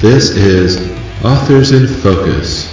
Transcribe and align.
This 0.00 0.30
is 0.30 0.78
Authors 1.22 1.72
in 1.72 1.86
Focus. 1.86 2.72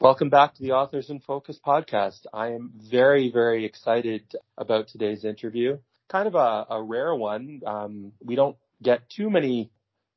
Welcome 0.00 0.30
back 0.30 0.54
to 0.54 0.62
the 0.62 0.72
Authors 0.72 1.10
in 1.10 1.20
Focus 1.20 1.60
podcast. 1.62 2.24
I 2.32 2.52
am 2.52 2.72
very, 2.74 3.30
very 3.30 3.66
excited 3.66 4.34
about 4.56 4.88
today's 4.88 5.26
interview. 5.26 5.76
Kind 6.08 6.26
of 6.26 6.36
a, 6.36 6.66
a 6.70 6.82
rare 6.82 7.14
one. 7.14 7.60
Um, 7.66 8.12
we 8.24 8.36
don't 8.36 8.56
get 8.82 9.10
too 9.10 9.28
many 9.28 9.70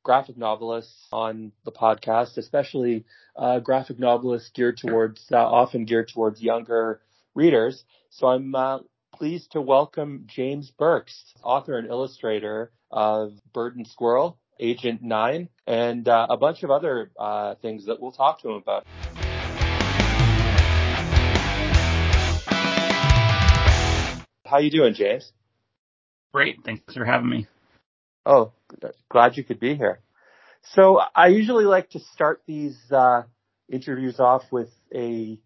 graphic 0.06 0.36
novelists 0.36 1.08
on 1.10 1.50
the 1.64 1.72
podcast, 1.72 2.36
especially 2.38 3.04
uh, 3.34 3.58
graphic 3.58 3.98
novelists 3.98 4.50
geared 4.54 4.76
towards, 4.76 5.26
uh, 5.32 5.36
often 5.36 5.84
geared 5.84 6.08
towards 6.14 6.40
younger 6.40 7.00
readers. 7.34 7.82
So 8.10 8.28
I'm 8.28 8.54
uh, 8.54 8.78
pleased 9.12 9.50
to 9.52 9.60
welcome 9.60 10.28
James 10.28 10.70
Burks, 10.70 11.34
author 11.42 11.76
and 11.76 11.88
illustrator 11.88 12.70
of 12.88 13.32
Bird 13.52 13.74
and 13.74 13.84
Squirrel, 13.84 14.38
Agent 14.60 15.02
Nine, 15.02 15.48
and 15.66 16.06
uh, 16.06 16.28
a 16.30 16.36
bunch 16.36 16.62
of 16.62 16.70
other 16.70 17.10
uh, 17.18 17.56
things 17.56 17.86
that 17.86 18.00
we'll 18.00 18.12
talk 18.12 18.40
to 18.42 18.50
him 18.50 18.54
about. 18.58 18.84
How 24.46 24.58
you 24.58 24.70
doing, 24.70 24.94
James? 24.94 25.32
Great. 26.32 26.58
Thanks 26.64 26.94
for 26.94 27.04
having 27.04 27.28
me. 27.28 27.48
Oh, 28.26 28.52
glad 29.08 29.36
you 29.36 29.44
could 29.44 29.60
be 29.60 29.76
here. 29.76 30.00
So 30.74 31.00
I 31.14 31.28
usually 31.28 31.64
like 31.64 31.90
to 31.90 32.00
start 32.00 32.42
these 32.44 32.76
uh, 32.90 33.22
interviews 33.70 34.18
off 34.18 34.42
with 34.50 34.68
a 34.92 35.38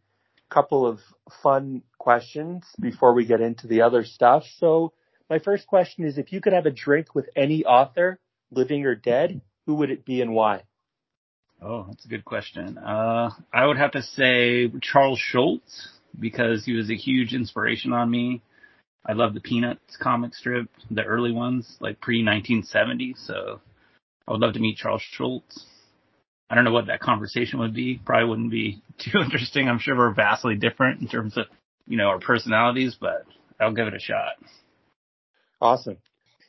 couple 0.48 0.86
of 0.86 0.98
fun 1.42 1.82
questions 1.98 2.64
before 2.80 3.12
we 3.12 3.26
get 3.26 3.42
into 3.42 3.66
the 3.66 3.82
other 3.82 4.04
stuff. 4.04 4.44
So 4.56 4.94
my 5.28 5.38
first 5.38 5.66
question 5.66 6.06
is, 6.06 6.16
if 6.16 6.32
you 6.32 6.40
could 6.40 6.54
have 6.54 6.64
a 6.64 6.70
drink 6.70 7.14
with 7.14 7.28
any 7.36 7.66
author, 7.66 8.18
living 8.50 8.86
or 8.86 8.94
dead, 8.94 9.42
who 9.66 9.74
would 9.74 9.90
it 9.90 10.06
be 10.06 10.22
and 10.22 10.32
why? 10.32 10.62
Oh, 11.62 11.84
that's 11.86 12.06
a 12.06 12.08
good 12.08 12.24
question. 12.24 12.78
Uh, 12.78 13.30
I 13.52 13.66
would 13.66 13.76
have 13.76 13.92
to 13.92 14.02
say 14.02 14.72
Charles 14.80 15.20
Schulz 15.20 15.90
because 16.18 16.64
he 16.64 16.72
was 16.72 16.90
a 16.90 16.96
huge 16.96 17.34
inspiration 17.34 17.92
on 17.92 18.10
me. 18.10 18.40
I 19.04 19.12
love 19.14 19.34
the 19.34 19.40
Peanuts 19.40 19.96
comic 20.00 20.34
strip, 20.34 20.68
the 20.90 21.04
early 21.04 21.32
ones, 21.32 21.76
like 21.80 22.00
pre 22.00 22.18
1970. 22.18 23.14
So 23.16 23.60
I 24.28 24.32
would 24.32 24.40
love 24.40 24.54
to 24.54 24.60
meet 24.60 24.76
Charles 24.76 25.02
Schulz. 25.02 25.66
I 26.50 26.54
don't 26.54 26.64
know 26.64 26.72
what 26.72 26.88
that 26.88 27.00
conversation 27.00 27.60
would 27.60 27.74
be. 27.74 28.00
Probably 28.04 28.28
wouldn't 28.28 28.50
be 28.50 28.82
too 28.98 29.18
interesting. 29.18 29.68
I'm 29.68 29.78
sure 29.78 29.96
we're 29.96 30.12
vastly 30.12 30.56
different 30.56 31.00
in 31.00 31.08
terms 31.08 31.36
of, 31.36 31.46
you 31.86 31.96
know, 31.96 32.08
our 32.08 32.18
personalities, 32.18 32.96
but 33.00 33.24
I'll 33.60 33.72
give 33.72 33.86
it 33.86 33.94
a 33.94 34.00
shot. 34.00 34.34
Awesome. 35.60 35.98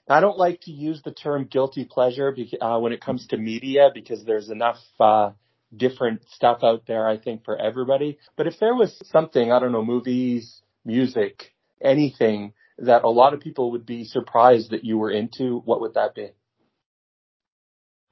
I 0.10 0.20
don't 0.20 0.38
like 0.38 0.62
to 0.62 0.72
use 0.72 1.02
the 1.04 1.12
term 1.12 1.46
guilty 1.46 1.86
pleasure 1.86 2.36
uh, 2.60 2.80
when 2.80 2.92
it 2.92 3.02
comes 3.02 3.28
to 3.28 3.38
media 3.38 3.92
because 3.94 4.26
there's 4.26 4.50
enough 4.50 4.80
uh, 5.00 5.32
different 5.76 6.24
stuff 6.32 6.60
out 6.64 6.84
there, 6.88 7.08
I 7.08 7.18
think, 7.18 7.46
for 7.46 7.58
everybody. 7.58 8.18
But 8.36 8.48
if 8.48 8.60
there 8.60 8.76
was 8.76 9.00
something, 9.12 9.52
I 9.52 9.60
don't 9.60 9.72
know, 9.72 9.86
movies, 9.86 10.62
music, 10.84 11.54
anything 11.84 12.54
that 12.78 13.04
a 13.04 13.10
lot 13.10 13.34
of 13.34 13.40
people 13.40 13.72
would 13.72 13.86
be 13.86 14.06
surprised 14.06 14.72
that 14.72 14.84
you 14.84 14.98
were 14.98 15.12
into, 15.12 15.60
what 15.66 15.82
would 15.82 15.94
that 15.96 16.16
be? 16.16 16.32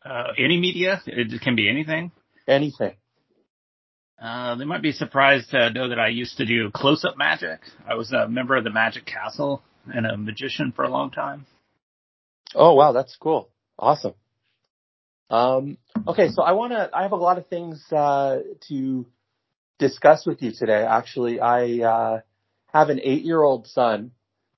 Uh, 0.05 0.31
any 0.37 0.59
media? 0.59 1.01
It 1.05 1.41
can 1.41 1.55
be 1.55 1.69
anything. 1.69 2.11
Anything. 2.47 2.95
Uh, 4.21 4.55
they 4.55 4.65
might 4.65 4.81
be 4.81 4.91
surprised 4.91 5.51
to 5.51 5.69
know 5.71 5.89
that 5.89 5.99
I 5.99 6.09
used 6.09 6.37
to 6.37 6.45
do 6.45 6.69
close-up 6.71 7.17
magic. 7.17 7.61
I 7.87 7.95
was 7.95 8.11
a 8.11 8.27
member 8.27 8.55
of 8.55 8.63
the 8.63 8.69
Magic 8.69 9.05
Castle 9.05 9.61
and 9.93 10.05
a 10.05 10.17
magician 10.17 10.73
for 10.75 10.83
a 10.83 10.89
long 10.89 11.11
time. 11.11 11.45
Oh 12.53 12.73
wow, 12.73 12.91
that's 12.91 13.15
cool. 13.15 13.49
Awesome. 13.77 14.13
Um, 15.29 15.77
okay, 16.07 16.29
so 16.29 16.41
I 16.41 16.53
want 16.53 16.73
to. 16.73 16.89
I 16.91 17.03
have 17.03 17.11
a 17.11 17.17
lot 17.17 17.37
of 17.37 17.47
things 17.47 17.81
uh, 17.91 18.39
to 18.67 19.05
discuss 19.77 20.25
with 20.25 20.41
you 20.41 20.51
today. 20.51 20.83
Actually, 20.83 21.39
I 21.39 21.79
uh, 21.79 22.19
have 22.73 22.89
an 22.89 22.99
eight-year-old 23.03 23.67
son 23.67 24.11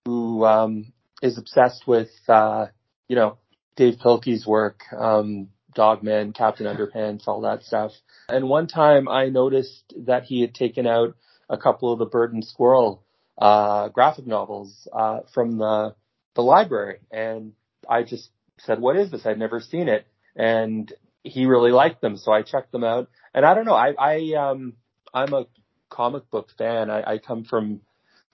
who 0.05 0.45
um, 0.45 0.93
is 1.21 1.37
obsessed 1.37 1.87
with, 1.87 2.11
uh, 2.27 2.67
you 3.07 3.15
know, 3.15 3.37
Dav 3.75 3.95
Pilkey's 3.95 4.45
work, 4.45 4.81
um, 4.97 5.49
Dogman, 5.73 6.33
Captain 6.33 6.65
Underpants, 6.65 7.27
all 7.27 7.41
that 7.41 7.63
stuff. 7.63 7.91
And 8.29 8.49
one 8.49 8.67
time 8.67 9.07
I 9.07 9.29
noticed 9.29 9.93
that 10.05 10.23
he 10.23 10.41
had 10.41 10.53
taken 10.53 10.85
out 10.85 11.15
a 11.49 11.57
couple 11.57 11.91
of 11.91 11.99
the 11.99 12.05
Bird 12.05 12.33
and 12.33 12.43
Squirrel 12.43 13.03
uh, 13.37 13.89
graphic 13.89 14.27
novels 14.27 14.87
uh, 14.93 15.21
from 15.33 15.57
the 15.57 15.95
the 16.33 16.41
library, 16.41 16.99
and 17.11 17.53
I 17.89 18.03
just 18.03 18.29
said, 18.59 18.79
"What 18.79 18.95
is 18.95 19.11
this? 19.11 19.25
I'd 19.25 19.39
never 19.39 19.59
seen 19.59 19.89
it." 19.89 20.05
And 20.35 20.91
he 21.23 21.45
really 21.45 21.71
liked 21.71 22.01
them, 22.01 22.17
so 22.17 22.31
I 22.31 22.41
checked 22.41 22.71
them 22.71 22.83
out. 22.83 23.09
And 23.33 23.45
I 23.45 23.53
don't 23.53 23.65
know, 23.65 23.73
I 23.73 23.93
I 23.97 24.33
um 24.35 24.73
I'm 25.13 25.33
a 25.33 25.47
comic 25.89 26.29
book 26.29 26.49
fan. 26.57 26.89
I, 26.89 27.13
I 27.13 27.17
come 27.17 27.43
from 27.43 27.81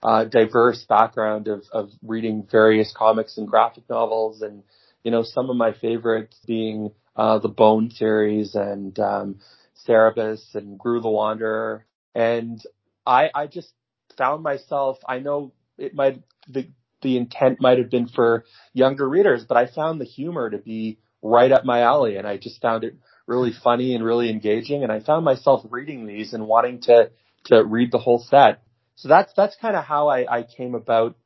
a 0.02 0.26
diverse 0.26 0.84
background 0.88 1.48
of 1.48 1.64
of 1.72 1.90
reading 2.02 2.46
various 2.50 2.92
comics 2.96 3.38
and 3.38 3.48
graphic 3.48 3.84
novels 3.88 4.42
and 4.42 4.62
you 5.02 5.10
know, 5.10 5.22
some 5.22 5.50
of 5.50 5.56
my 5.56 5.72
favorites 5.72 6.36
being 6.46 6.90
uh, 7.16 7.38
the 7.38 7.48
Bone 7.48 7.90
series 7.90 8.54
and 8.54 8.98
um, 8.98 9.40
Cerebus 9.86 10.54
and 10.54 10.78
Groo 10.78 11.00
the 11.00 11.08
Wanderer. 11.08 11.86
And 12.14 12.60
I, 13.06 13.30
I 13.34 13.46
just 13.46 13.72
found 14.16 14.42
myself, 14.42 14.98
I 15.08 15.20
know 15.20 15.52
it 15.76 15.94
might, 15.94 16.22
the, 16.48 16.68
the 17.02 17.16
intent 17.16 17.60
might 17.60 17.78
have 17.78 17.90
been 17.90 18.08
for 18.08 18.44
younger 18.72 19.08
readers, 19.08 19.44
but 19.48 19.56
I 19.56 19.66
found 19.66 20.00
the 20.00 20.04
humor 20.04 20.50
to 20.50 20.58
be 20.58 20.98
right 21.22 21.52
up 21.52 21.64
my 21.64 21.80
alley 21.80 22.16
and 22.16 22.26
I 22.26 22.36
just 22.36 22.60
found 22.60 22.84
it 22.84 22.96
really 23.26 23.52
funny 23.52 23.94
and 23.94 24.04
really 24.04 24.30
engaging. 24.30 24.82
And 24.82 24.92
I 24.92 25.00
found 25.00 25.24
myself 25.24 25.64
reading 25.70 26.06
these 26.06 26.32
and 26.32 26.46
wanting 26.46 26.80
to, 26.82 27.10
to 27.46 27.64
read 27.64 27.92
the 27.92 27.98
whole 27.98 28.18
set. 28.18 28.62
So 28.98 29.08
that's, 29.08 29.32
that's 29.36 29.56
kind 29.60 29.76
of 29.76 29.84
how 29.84 30.08
I, 30.08 30.38
I 30.38 30.42
came 30.42 30.74
about, 30.74 31.16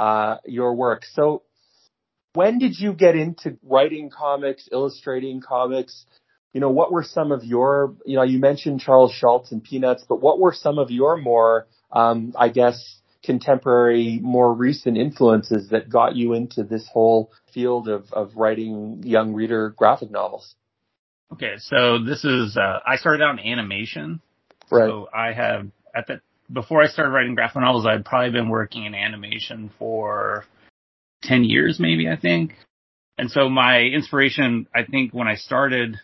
uh, 0.00 0.38
your 0.44 0.74
work. 0.74 1.04
So 1.12 1.42
when 2.32 2.58
did 2.58 2.78
you 2.78 2.92
get 2.92 3.14
into 3.14 3.56
writing 3.62 4.10
comics, 4.10 4.68
illustrating 4.72 5.40
comics? 5.40 6.06
You 6.52 6.60
know, 6.60 6.70
what 6.70 6.90
were 6.90 7.04
some 7.04 7.30
of 7.30 7.44
your, 7.44 7.94
you 8.04 8.16
know, 8.16 8.24
you 8.24 8.40
mentioned 8.40 8.80
Charles 8.80 9.12
Schulz 9.12 9.52
and 9.52 9.62
Peanuts, 9.62 10.04
but 10.08 10.20
what 10.20 10.40
were 10.40 10.52
some 10.52 10.80
of 10.80 10.90
your 10.90 11.16
more, 11.16 11.68
um, 11.92 12.34
I 12.36 12.48
guess, 12.48 12.98
contemporary, 13.22 14.18
more 14.20 14.52
recent 14.52 14.96
influences 14.96 15.68
that 15.68 15.88
got 15.88 16.16
you 16.16 16.32
into 16.32 16.64
this 16.64 16.88
whole 16.92 17.30
field 17.54 17.88
of, 17.88 18.12
of 18.12 18.34
writing 18.34 19.02
young 19.04 19.34
reader 19.34 19.70
graphic 19.76 20.10
novels? 20.10 20.56
Okay, 21.32 21.54
so 21.58 22.02
this 22.02 22.24
is, 22.24 22.56
uh, 22.56 22.80
I 22.84 22.96
started 22.96 23.22
out 23.22 23.38
in 23.38 23.46
animation. 23.46 24.20
Right. 24.68 24.88
So 24.88 25.08
I 25.14 25.32
have, 25.32 25.68
at 25.94 26.08
the, 26.08 26.20
before 26.52 26.82
I 26.82 26.86
started 26.86 27.10
writing 27.10 27.34
graphic 27.34 27.62
novels, 27.62 27.86
I'd 27.86 28.04
probably 28.04 28.30
been 28.30 28.48
working 28.48 28.84
in 28.84 28.94
animation 28.94 29.70
for 29.78 30.44
10 31.22 31.44
years 31.44 31.78
maybe, 31.78 32.08
I 32.08 32.16
think. 32.16 32.52
And 33.18 33.30
so 33.30 33.48
my 33.48 33.80
inspiration, 33.80 34.66
I 34.74 34.84
think 34.84 35.12
when 35.12 35.28
I 35.28 35.34
started, 35.34 35.96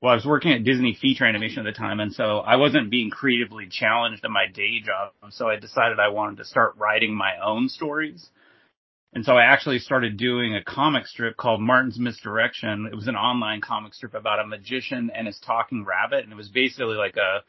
well, 0.00 0.12
I 0.12 0.14
was 0.14 0.24
working 0.24 0.52
at 0.52 0.64
Disney 0.64 0.96
feature 1.00 1.26
animation 1.26 1.66
at 1.66 1.74
the 1.74 1.78
time. 1.78 2.00
And 2.00 2.12
so 2.12 2.38
I 2.38 2.56
wasn't 2.56 2.90
being 2.90 3.10
creatively 3.10 3.66
challenged 3.68 4.24
in 4.24 4.32
my 4.32 4.46
day 4.52 4.80
job. 4.80 5.12
So 5.30 5.48
I 5.48 5.56
decided 5.56 5.98
I 5.98 6.08
wanted 6.08 6.38
to 6.38 6.44
start 6.44 6.76
writing 6.76 7.14
my 7.14 7.32
own 7.44 7.68
stories. 7.68 8.28
And 9.14 9.24
so 9.24 9.32
I 9.32 9.44
actually 9.44 9.80
started 9.80 10.16
doing 10.16 10.54
a 10.54 10.64
comic 10.64 11.06
strip 11.06 11.36
called 11.36 11.60
Martin's 11.60 11.98
Misdirection. 11.98 12.88
It 12.90 12.94
was 12.94 13.08
an 13.08 13.16
online 13.16 13.60
comic 13.60 13.92
strip 13.92 14.14
about 14.14 14.40
a 14.40 14.46
magician 14.46 15.10
and 15.14 15.26
his 15.26 15.38
talking 15.40 15.84
rabbit. 15.84 16.24
And 16.24 16.32
it 16.32 16.36
was 16.36 16.48
basically 16.48 16.94
like 16.94 17.16
a, 17.16 17.42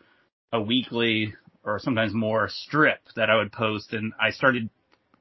a 0.51 0.62
weekly 0.62 1.34
or 1.63 1.80
sometimes 1.80 2.13
more 2.13 2.50
strip 2.50 3.00
that 3.15 3.30
I 3.30 3.38
would 3.38 3.51
post. 3.51 3.94
And 3.94 4.13
I 4.19 4.31
started 4.31 4.69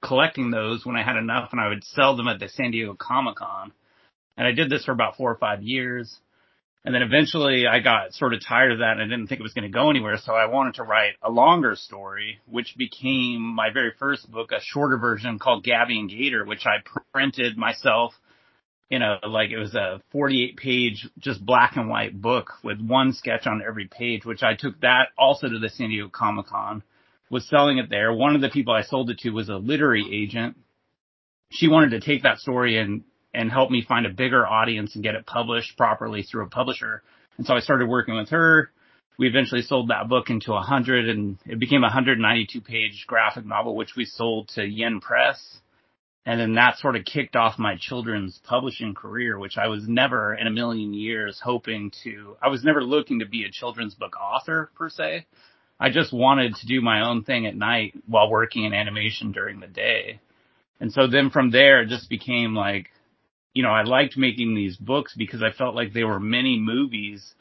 collecting 0.02 0.50
those 0.50 0.84
when 0.84 0.96
I 0.96 1.04
had 1.04 1.16
enough 1.16 1.50
and 1.52 1.60
I 1.60 1.68
would 1.68 1.84
sell 1.84 2.16
them 2.16 2.28
at 2.28 2.40
the 2.40 2.48
San 2.48 2.72
Diego 2.72 2.94
Comic 2.98 3.36
Con. 3.36 3.72
And 4.36 4.46
I 4.46 4.52
did 4.52 4.70
this 4.70 4.84
for 4.84 4.92
about 4.92 5.16
four 5.16 5.30
or 5.30 5.36
five 5.36 5.62
years. 5.62 6.18
And 6.84 6.92
then 6.92 7.02
eventually 7.02 7.66
I 7.66 7.78
got 7.78 8.12
sort 8.12 8.34
of 8.34 8.44
tired 8.44 8.72
of 8.72 8.78
that 8.78 8.98
and 8.98 9.02
I 9.02 9.04
didn't 9.04 9.28
think 9.28 9.40
it 9.40 9.44
was 9.44 9.52
going 9.52 9.70
to 9.70 9.78
go 9.78 9.88
anywhere. 9.88 10.16
So 10.16 10.34
I 10.34 10.46
wanted 10.46 10.74
to 10.74 10.82
write 10.82 11.14
a 11.22 11.30
longer 11.30 11.76
story, 11.76 12.40
which 12.46 12.74
became 12.76 13.40
my 13.40 13.70
very 13.72 13.92
first 13.98 14.28
book, 14.30 14.50
a 14.50 14.60
shorter 14.60 14.96
version 14.96 15.38
called 15.38 15.62
Gabby 15.62 16.00
and 16.00 16.10
Gator, 16.10 16.44
which 16.44 16.66
I 16.66 16.78
printed 17.12 17.56
myself 17.56 18.14
in 18.92 19.00
know, 19.00 19.16
like 19.26 19.50
it 19.50 19.58
was 19.58 19.74
a 19.74 20.00
48 20.12 20.56
page, 20.56 21.08
just 21.18 21.44
black 21.44 21.76
and 21.76 21.88
white 21.88 22.20
book 22.20 22.52
with 22.62 22.80
one 22.80 23.12
sketch 23.12 23.46
on 23.46 23.62
every 23.66 23.88
page, 23.88 24.24
which 24.24 24.42
I 24.42 24.54
took 24.54 24.80
that 24.80 25.08
also 25.16 25.48
to 25.48 25.58
the 25.58 25.68
San 25.68 25.88
Diego 25.88 26.08
Comic 26.08 26.46
Con 26.46 26.82
was 27.30 27.48
selling 27.48 27.78
it 27.78 27.88
there. 27.88 28.12
One 28.12 28.34
of 28.34 28.42
the 28.42 28.50
people 28.50 28.74
I 28.74 28.82
sold 28.82 29.08
it 29.08 29.18
to 29.20 29.30
was 29.30 29.48
a 29.48 29.56
literary 29.56 30.06
agent. 30.12 30.56
She 31.50 31.68
wanted 31.68 31.90
to 31.92 32.00
take 32.00 32.24
that 32.24 32.38
story 32.38 32.78
and, 32.78 33.02
and 33.32 33.50
help 33.50 33.70
me 33.70 33.82
find 33.86 34.04
a 34.04 34.10
bigger 34.10 34.46
audience 34.46 34.94
and 34.94 35.02
get 35.02 35.14
it 35.14 35.24
published 35.26 35.76
properly 35.78 36.22
through 36.22 36.44
a 36.44 36.50
publisher. 36.50 37.02
And 37.38 37.46
so 37.46 37.54
I 37.54 37.60
started 37.60 37.88
working 37.88 38.14
with 38.14 38.28
her 38.28 38.70
we 39.18 39.28
eventually 39.28 39.62
sold 39.62 39.88
that 39.88 40.08
book 40.08 40.30
into 40.30 40.52
a 40.52 40.60
hundred 40.60 41.08
and 41.08 41.38
it 41.46 41.58
became 41.58 41.84
a 41.84 41.86
192 41.86 42.60
page 42.60 43.04
graphic 43.06 43.44
novel, 43.46 43.76
which 43.76 43.94
we 43.96 44.04
sold 44.04 44.48
to 44.48 44.64
Yen 44.64 45.00
Press. 45.00 45.58
And 46.24 46.38
then 46.38 46.54
that 46.54 46.78
sort 46.78 46.94
of 46.94 47.04
kicked 47.04 47.34
off 47.34 47.58
my 47.58 47.76
children's 47.76 48.38
publishing 48.44 48.94
career, 48.94 49.38
which 49.38 49.58
I 49.58 49.66
was 49.66 49.88
never 49.88 50.34
in 50.34 50.46
a 50.46 50.52
million 50.52 50.94
years 50.94 51.40
hoping 51.42 51.90
to, 52.04 52.36
I 52.40 52.48
was 52.48 52.62
never 52.62 52.82
looking 52.82 53.18
to 53.18 53.26
be 53.26 53.44
a 53.44 53.50
children's 53.50 53.94
book 53.94 54.14
author 54.20 54.70
per 54.76 54.88
se. 54.88 55.26
I 55.80 55.90
just 55.90 56.12
wanted 56.12 56.54
to 56.56 56.66
do 56.66 56.80
my 56.80 57.08
own 57.08 57.24
thing 57.24 57.46
at 57.46 57.56
night 57.56 57.94
while 58.06 58.30
working 58.30 58.64
in 58.64 58.72
animation 58.72 59.32
during 59.32 59.58
the 59.58 59.66
day. 59.66 60.20
And 60.78 60.92
so 60.92 61.08
then 61.08 61.30
from 61.30 61.50
there, 61.50 61.82
it 61.82 61.88
just 61.88 62.08
became 62.08 62.54
like, 62.54 62.90
you 63.52 63.64
know, 63.64 63.70
I 63.70 63.82
liked 63.82 64.16
making 64.16 64.54
these 64.54 64.76
books 64.76 65.14
because 65.16 65.42
I 65.42 65.50
felt 65.50 65.74
like 65.74 65.92
they 65.92 66.04
were 66.04 66.20
many 66.20 66.56
movies 66.58 67.34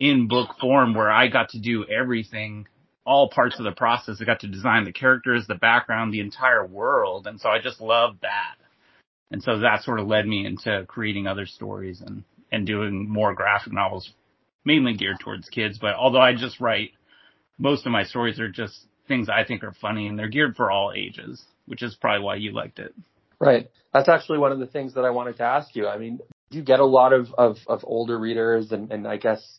in 0.00 0.26
book 0.26 0.56
form 0.60 0.92
where 0.92 1.10
I 1.10 1.28
got 1.28 1.50
to 1.50 1.60
do 1.60 1.86
everything 1.86 2.66
all 3.04 3.28
parts 3.28 3.58
of 3.58 3.64
the 3.64 3.72
process. 3.72 4.18
I 4.20 4.24
got 4.24 4.40
to 4.40 4.48
design 4.48 4.84
the 4.84 4.92
characters, 4.92 5.46
the 5.46 5.54
background, 5.54 6.12
the 6.12 6.20
entire 6.20 6.66
world. 6.66 7.26
And 7.26 7.40
so 7.40 7.48
I 7.48 7.60
just 7.60 7.80
loved 7.80 8.22
that. 8.22 8.56
And 9.30 9.42
so 9.42 9.60
that 9.60 9.82
sort 9.82 10.00
of 10.00 10.06
led 10.06 10.26
me 10.26 10.46
into 10.46 10.84
creating 10.86 11.26
other 11.26 11.46
stories 11.46 12.00
and, 12.00 12.24
and 12.52 12.66
doing 12.66 13.08
more 13.08 13.34
graphic 13.34 13.72
novels, 13.72 14.10
mainly 14.64 14.94
geared 14.94 15.20
towards 15.20 15.48
kids. 15.48 15.78
But 15.78 15.94
although 15.96 16.20
I 16.20 16.34
just 16.34 16.60
write, 16.60 16.92
most 17.58 17.86
of 17.86 17.92
my 17.92 18.04
stories 18.04 18.40
are 18.40 18.48
just 18.48 18.86
things 19.06 19.28
I 19.28 19.44
think 19.44 19.64
are 19.64 19.74
funny 19.80 20.06
and 20.06 20.18
they're 20.18 20.28
geared 20.28 20.56
for 20.56 20.70
all 20.70 20.92
ages, 20.94 21.42
which 21.66 21.82
is 21.82 21.96
probably 22.00 22.24
why 22.24 22.36
you 22.36 22.52
liked 22.52 22.78
it. 22.78 22.94
Right. 23.38 23.68
That's 23.92 24.08
actually 24.08 24.38
one 24.38 24.52
of 24.52 24.58
the 24.58 24.66
things 24.66 24.94
that 24.94 25.04
I 25.04 25.10
wanted 25.10 25.36
to 25.38 25.42
ask 25.42 25.74
you. 25.76 25.86
I 25.86 25.98
mean, 25.98 26.20
do 26.50 26.58
you 26.58 26.64
get 26.64 26.80
a 26.80 26.86
lot 26.86 27.12
of, 27.12 27.28
of, 27.36 27.58
of 27.66 27.80
older 27.84 28.18
readers 28.18 28.72
and, 28.72 28.90
and 28.90 29.06
I 29.06 29.16
guess 29.16 29.58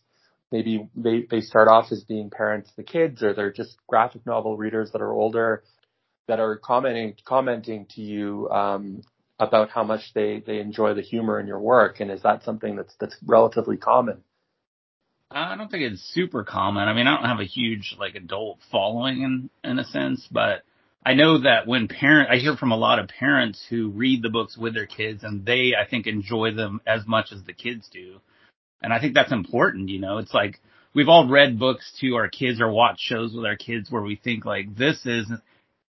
maybe 0.51 0.89
they, 0.95 1.25
they 1.29 1.41
start 1.41 1.67
off 1.67 1.91
as 1.91 2.03
being 2.03 2.29
parents 2.29 2.69
of 2.69 2.75
the 2.75 2.83
kids 2.83 3.23
or 3.23 3.33
they're 3.33 3.51
just 3.51 3.77
graphic 3.87 4.25
novel 4.25 4.57
readers 4.57 4.91
that 4.91 5.01
are 5.01 5.11
older 5.11 5.63
that 6.27 6.39
are 6.39 6.57
commenting 6.57 7.15
commenting 7.23 7.85
to 7.91 8.01
you 8.01 8.49
um, 8.49 9.01
about 9.39 9.69
how 9.69 9.83
much 9.83 10.13
they, 10.13 10.41
they 10.45 10.59
enjoy 10.59 10.93
the 10.93 11.01
humor 11.01 11.39
in 11.39 11.47
your 11.47 11.59
work 11.59 11.99
and 11.99 12.11
is 12.11 12.21
that 12.23 12.43
something 12.43 12.75
that's 12.75 12.95
that's 12.99 13.15
relatively 13.25 13.77
common? 13.77 14.23
I 15.31 15.55
don't 15.57 15.69
think 15.69 15.83
it's 15.83 16.01
super 16.13 16.43
common. 16.43 16.87
I 16.87 16.93
mean, 16.93 17.07
I 17.07 17.15
don't 17.15 17.29
have 17.29 17.39
a 17.39 17.45
huge 17.45 17.95
like 17.99 18.15
adult 18.15 18.59
following 18.71 19.21
in 19.21 19.49
in 19.69 19.79
a 19.79 19.83
sense, 19.83 20.27
but 20.31 20.63
I 21.05 21.13
know 21.13 21.39
that 21.41 21.67
when 21.67 21.87
parent, 21.87 22.29
I 22.31 22.37
hear 22.37 22.55
from 22.55 22.71
a 22.71 22.77
lot 22.77 22.97
of 22.97 23.07
parents 23.07 23.63
who 23.69 23.89
read 23.89 24.23
the 24.23 24.29
books 24.29 24.57
with 24.57 24.73
their 24.73 24.87
kids 24.87 25.23
and 25.23 25.45
they, 25.45 25.73
I 25.79 25.87
think, 25.87 26.07
enjoy 26.07 26.51
them 26.53 26.81
as 26.87 27.05
much 27.05 27.31
as 27.31 27.43
the 27.43 27.53
kids 27.53 27.87
do. 27.93 28.19
And 28.81 28.93
I 28.93 28.99
think 28.99 29.13
that's 29.13 29.31
important, 29.31 29.89
you 29.89 29.99
know, 29.99 30.17
it's 30.19 30.33
like 30.33 30.59
we've 30.93 31.09
all 31.09 31.27
read 31.27 31.59
books 31.59 31.91
to 32.01 32.15
our 32.15 32.29
kids 32.29 32.61
or 32.61 32.71
watched 32.71 33.01
shows 33.01 33.33
with 33.33 33.45
our 33.45 33.55
kids 33.55 33.91
where 33.91 34.01
we 34.01 34.15
think 34.15 34.45
like 34.45 34.75
this 34.75 35.05
is, 35.05 35.31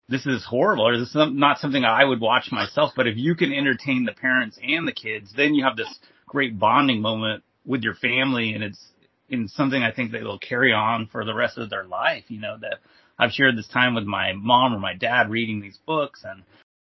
this 0.08 0.26
is 0.26 0.44
horrible 0.44 0.86
or 0.86 0.98
this 0.98 1.08
is 1.08 1.16
not 1.16 1.58
something 1.58 1.84
I 1.84 2.04
would 2.04 2.20
watch 2.20 2.50
myself. 2.52 2.92
But 2.94 3.06
if 3.06 3.16
you 3.16 3.34
can 3.34 3.52
entertain 3.52 4.04
the 4.04 4.12
parents 4.12 4.58
and 4.62 4.86
the 4.86 4.92
kids, 4.92 5.32
then 5.36 5.54
you 5.54 5.64
have 5.64 5.76
this 5.76 5.98
great 6.26 6.58
bonding 6.58 7.00
moment 7.00 7.42
with 7.66 7.82
your 7.82 7.94
family 7.94 8.52
and 8.52 8.62
it's 8.62 8.82
in 9.28 9.48
something 9.48 9.82
I 9.82 9.92
think 9.92 10.12
they 10.12 10.22
will 10.22 10.38
carry 10.38 10.72
on 10.72 11.06
for 11.06 11.24
the 11.24 11.34
rest 11.34 11.58
of 11.58 11.70
their 11.70 11.84
life, 11.84 12.24
you 12.28 12.40
know, 12.40 12.56
that 12.60 12.78
I've 13.18 13.32
shared 13.32 13.56
this 13.56 13.68
time 13.68 13.94
with 13.94 14.04
my 14.04 14.32
mom 14.34 14.74
or 14.74 14.78
my 14.78 14.94
dad 14.94 15.30
reading 15.30 15.60
these 15.60 15.78
books 15.86 16.24
and, 16.24 16.42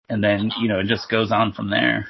and 0.08 0.22
then, 0.22 0.52
you 0.60 0.68
know, 0.68 0.80
it 0.80 0.86
just 0.86 1.10
goes 1.10 1.32
on 1.32 1.52
from 1.52 1.70
there. 1.70 2.06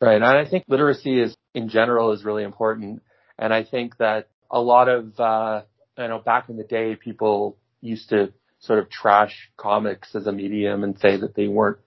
Right. 0.00 0.16
And 0.16 0.24
I 0.24 0.48
think 0.48 0.64
literacy 0.68 1.20
is 1.20 1.36
in 1.54 1.68
general 1.68 2.12
is 2.12 2.24
really 2.24 2.44
important. 2.44 3.02
And 3.38 3.52
I 3.52 3.64
think 3.64 3.96
that 3.98 4.28
a 4.50 4.60
lot 4.60 4.88
of, 4.88 5.18
uh, 5.18 5.62
you 5.96 6.08
know, 6.08 6.18
back 6.18 6.48
in 6.48 6.56
the 6.56 6.64
day, 6.64 6.96
people 6.96 7.56
used 7.80 8.10
to 8.10 8.32
sort 8.60 8.78
of 8.78 8.90
trash 8.90 9.50
comics 9.56 10.14
as 10.14 10.26
a 10.26 10.32
medium 10.32 10.84
and 10.84 10.98
say 10.98 11.16
that 11.16 11.34
they 11.34 11.48
weren't 11.48 11.78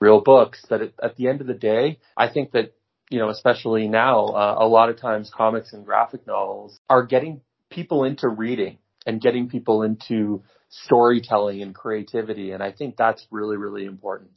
real 0.00 0.20
books. 0.20 0.64
But 0.68 0.82
at, 0.82 0.92
at 1.02 1.16
the 1.16 1.28
end 1.28 1.40
of 1.40 1.46
the 1.46 1.54
day, 1.54 1.98
I 2.16 2.28
think 2.28 2.52
that, 2.52 2.74
you 3.10 3.18
know, 3.18 3.28
especially 3.28 3.86
now, 3.88 4.26
uh, 4.26 4.56
a 4.58 4.66
lot 4.66 4.88
of 4.88 5.00
times 5.00 5.30
comics 5.34 5.72
and 5.72 5.84
graphic 5.84 6.26
novels 6.26 6.78
are 6.90 7.04
getting 7.04 7.40
people 7.70 8.04
into 8.04 8.28
reading 8.28 8.78
and 9.06 9.20
getting 9.20 9.48
people 9.48 9.82
into 9.82 10.42
storytelling 10.68 11.62
and 11.62 11.74
creativity. 11.74 12.50
And 12.50 12.62
I 12.62 12.72
think 12.72 12.96
that's 12.96 13.24
really, 13.30 13.56
really 13.56 13.84
important. 13.84 14.30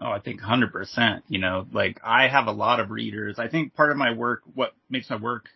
Oh, 0.00 0.10
I 0.10 0.18
think 0.18 0.40
100%. 0.40 1.22
You 1.28 1.38
know, 1.38 1.66
like 1.72 2.00
I 2.04 2.28
have 2.28 2.46
a 2.46 2.52
lot 2.52 2.80
of 2.80 2.90
readers. 2.90 3.38
I 3.38 3.48
think 3.48 3.74
part 3.74 3.90
of 3.90 3.96
my 3.96 4.12
work, 4.12 4.42
what 4.54 4.72
makes 4.90 5.10
my 5.10 5.16
work 5.16 5.48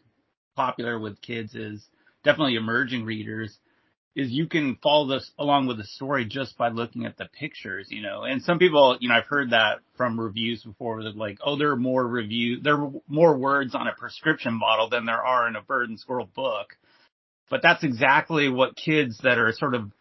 popular 0.56 0.98
with 0.98 1.20
kids 1.20 1.54
is 1.54 1.84
definitely 2.24 2.56
emerging 2.56 3.04
readers 3.04 3.58
is 4.16 4.30
you 4.32 4.48
can 4.48 4.76
follow 4.82 5.06
this 5.06 5.30
along 5.38 5.66
with 5.68 5.76
the 5.76 5.84
story 5.84 6.24
just 6.24 6.58
by 6.58 6.68
looking 6.68 7.06
at 7.06 7.16
the 7.16 7.28
pictures, 7.38 7.86
you 7.88 8.02
know. 8.02 8.24
And 8.24 8.42
some 8.42 8.58
people, 8.58 8.98
you 9.00 9.08
know, 9.08 9.14
I've 9.14 9.26
heard 9.26 9.50
that 9.50 9.78
from 9.96 10.18
reviews 10.18 10.62
before 10.64 11.04
that 11.04 11.16
like, 11.16 11.38
oh, 11.44 11.56
there 11.56 11.70
are 11.70 11.76
more 11.76 12.04
review, 12.04 12.60
there 12.60 12.74
are 12.74 12.90
more 13.06 13.38
words 13.38 13.76
on 13.76 13.86
a 13.86 13.92
prescription 13.92 14.58
bottle 14.58 14.88
than 14.88 15.06
there 15.06 15.24
are 15.24 15.46
in 15.46 15.54
a 15.54 15.62
bird 15.62 15.88
and 15.88 16.00
squirrel 16.00 16.28
book. 16.34 16.76
But 17.48 17.62
that's 17.62 17.84
exactly 17.84 18.48
what 18.48 18.76
kids 18.76 19.18
that 19.22 19.38
are 19.38 19.52
sort 19.52 19.74
of 19.74 19.92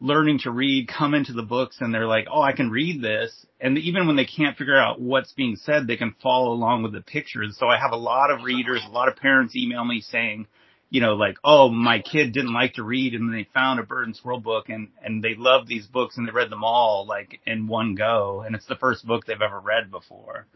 learning 0.00 0.40
to 0.40 0.50
read 0.50 0.88
come 0.88 1.14
into 1.14 1.32
the 1.32 1.42
books 1.42 1.78
and 1.80 1.92
they're 1.94 2.06
like, 2.06 2.26
oh, 2.30 2.42
I 2.42 2.52
can 2.52 2.70
read 2.70 3.02
this. 3.02 3.46
And 3.60 3.78
even 3.78 4.06
when 4.06 4.16
they 4.16 4.26
can't 4.26 4.56
figure 4.56 4.76
out 4.76 5.00
what's 5.00 5.32
being 5.32 5.56
said, 5.56 5.86
they 5.86 5.96
can 5.96 6.14
follow 6.22 6.52
along 6.52 6.82
with 6.82 6.92
the 6.92 7.00
pictures. 7.00 7.56
So 7.58 7.66
I 7.68 7.78
have 7.78 7.92
a 7.92 7.96
lot 7.96 8.30
of 8.30 8.44
readers, 8.44 8.82
a 8.86 8.92
lot 8.92 9.08
of 9.08 9.16
parents 9.16 9.56
email 9.56 9.84
me 9.84 10.02
saying, 10.02 10.46
you 10.90 11.00
know, 11.00 11.14
like, 11.14 11.36
oh, 11.42 11.68
my 11.70 12.00
kid 12.00 12.32
didn't 12.32 12.52
like 12.52 12.74
to 12.74 12.82
read 12.82 13.14
and 13.14 13.32
they 13.32 13.48
found 13.54 13.80
a 13.80 13.84
bird 13.84 14.06
and 14.06 14.14
squirrel 14.14 14.38
book 14.38 14.68
and, 14.68 14.88
and 15.02 15.24
they 15.24 15.34
love 15.34 15.66
these 15.66 15.86
books 15.86 16.16
and 16.16 16.28
they 16.28 16.32
read 16.32 16.50
them 16.50 16.62
all 16.62 17.06
like 17.06 17.40
in 17.46 17.66
one 17.66 17.94
go. 17.94 18.42
And 18.46 18.54
it's 18.54 18.66
the 18.66 18.76
first 18.76 19.06
book 19.06 19.24
they've 19.24 19.36
ever 19.40 19.58
read 19.58 19.90
before. 19.90 20.46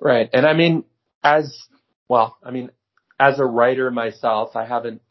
Right. 0.00 0.30
And 0.32 0.46
I 0.46 0.54
mean, 0.54 0.84
as 1.22 1.56
well, 2.08 2.38
I 2.42 2.50
mean, 2.50 2.70
as 3.20 3.38
a 3.38 3.44
writer 3.44 3.90
myself, 3.90 4.56
I 4.56 4.64
haven't 4.64 5.02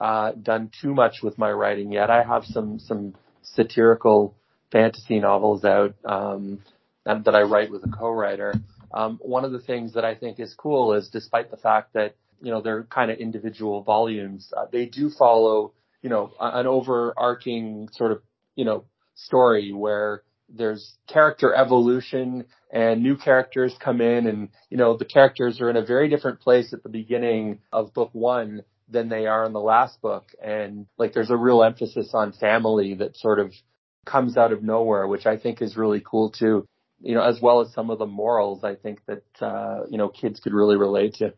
uh, 0.00 0.32
done 0.32 0.70
too 0.80 0.94
much 0.94 1.16
with 1.22 1.38
my 1.38 1.50
writing 1.50 1.92
yet. 1.92 2.10
I 2.10 2.22
have 2.22 2.44
some 2.44 2.78
some 2.78 3.14
satirical 3.42 4.34
fantasy 4.70 5.18
novels 5.18 5.64
out 5.64 5.94
um, 6.04 6.60
that, 7.04 7.34
I 7.34 7.42
write 7.42 7.70
with 7.70 7.82
a 7.84 7.88
co-writer. 7.88 8.54
Um, 8.92 9.18
one 9.22 9.44
of 9.44 9.52
the 9.52 9.60
things 9.60 9.94
that 9.94 10.04
I 10.04 10.14
think 10.14 10.38
is 10.38 10.54
cool 10.54 10.92
is, 10.92 11.08
despite 11.08 11.50
the 11.50 11.56
fact 11.56 11.94
that 11.94 12.16
you 12.42 12.50
know 12.50 12.60
they're 12.60 12.84
kind 12.84 13.10
of 13.10 13.18
individual 13.18 13.82
volumes, 13.82 14.52
uh, 14.56 14.66
they 14.70 14.86
do 14.86 15.10
follow 15.10 15.72
you 16.02 16.10
know 16.10 16.32
an 16.40 16.66
overarching 16.66 17.88
sort 17.92 18.12
of 18.12 18.22
you 18.56 18.64
know 18.64 18.84
story 19.14 19.72
where 19.72 20.22
there's 20.48 20.94
character 21.08 21.54
evolution 21.54 22.44
and 22.72 23.02
new 23.02 23.16
characters 23.16 23.74
come 23.82 24.00
in 24.00 24.26
and 24.26 24.48
you 24.70 24.76
know 24.76 24.96
the 24.96 25.04
characters 25.04 25.60
are 25.60 25.68
in 25.68 25.76
a 25.76 25.84
very 25.84 26.08
different 26.08 26.40
place 26.40 26.72
at 26.72 26.82
the 26.82 26.88
beginning 26.88 27.58
of 27.72 27.92
book 27.92 28.10
one 28.12 28.62
than 28.90 29.08
they 29.08 29.26
are 29.26 29.44
in 29.44 29.52
the 29.52 29.60
last 29.60 30.00
book. 30.00 30.28
And 30.42 30.86
like 30.96 31.12
there's 31.12 31.30
a 31.30 31.36
real 31.36 31.62
emphasis 31.62 32.10
on 32.14 32.32
family 32.32 32.94
that 32.94 33.16
sort 33.16 33.38
of 33.38 33.52
comes 34.06 34.36
out 34.36 34.52
of 34.52 34.62
nowhere, 34.62 35.06
which 35.06 35.26
I 35.26 35.36
think 35.36 35.60
is 35.60 35.76
really 35.76 36.02
cool 36.04 36.30
too. 36.30 36.66
You 37.00 37.14
know, 37.14 37.22
as 37.22 37.40
well 37.40 37.60
as 37.60 37.72
some 37.72 37.90
of 37.90 37.98
the 37.98 38.06
morals 38.06 38.64
I 38.64 38.74
think 38.74 39.00
that, 39.06 39.22
uh, 39.40 39.84
you 39.88 39.98
know, 39.98 40.08
kids 40.08 40.40
could 40.40 40.52
really 40.52 40.76
relate 40.76 41.14
to. 41.16 41.34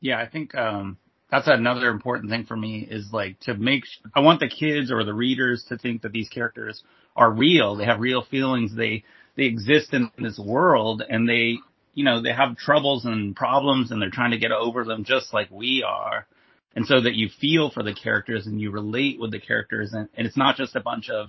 Yeah, 0.00 0.18
I 0.18 0.26
think, 0.28 0.54
um, 0.54 0.96
that's 1.30 1.46
another 1.46 1.88
important 1.88 2.30
thing 2.30 2.44
for 2.44 2.56
me 2.56 2.86
is 2.90 3.08
like 3.12 3.38
to 3.40 3.54
make, 3.54 3.84
I 4.14 4.20
want 4.20 4.40
the 4.40 4.48
kids 4.48 4.90
or 4.90 5.04
the 5.04 5.14
readers 5.14 5.64
to 5.68 5.78
think 5.78 6.02
that 6.02 6.12
these 6.12 6.28
characters 6.28 6.82
are 7.16 7.30
real. 7.30 7.76
They 7.76 7.84
have 7.84 8.00
real 8.00 8.22
feelings. 8.22 8.74
They, 8.74 9.04
they 9.36 9.44
exist 9.44 9.92
in 9.92 10.10
this 10.18 10.38
world 10.38 11.02
and 11.06 11.28
they, 11.28 11.56
you 11.94 12.04
know, 12.04 12.22
they 12.22 12.32
have 12.32 12.56
troubles 12.56 13.04
and 13.04 13.36
problems 13.36 13.90
and 13.90 14.00
they're 14.00 14.10
trying 14.10 14.32
to 14.32 14.38
get 14.38 14.52
over 14.52 14.84
them 14.84 15.04
just 15.04 15.32
like 15.34 15.50
we 15.50 15.84
are 15.86 16.26
and 16.74 16.86
so 16.86 17.00
that 17.00 17.14
you 17.14 17.28
feel 17.28 17.70
for 17.70 17.82
the 17.82 17.94
characters 17.94 18.46
and 18.46 18.60
you 18.60 18.70
relate 18.70 19.20
with 19.20 19.30
the 19.30 19.40
characters. 19.40 19.92
And, 19.92 20.08
and 20.14 20.26
it's 20.26 20.36
not 20.36 20.56
just 20.56 20.76
a 20.76 20.80
bunch 20.80 21.10
of 21.10 21.28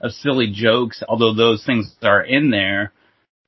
of 0.00 0.10
silly 0.10 0.50
jokes 0.52 1.00
although 1.08 1.32
those 1.32 1.64
things 1.64 1.94
are 2.02 2.22
in 2.22 2.50
there. 2.50 2.92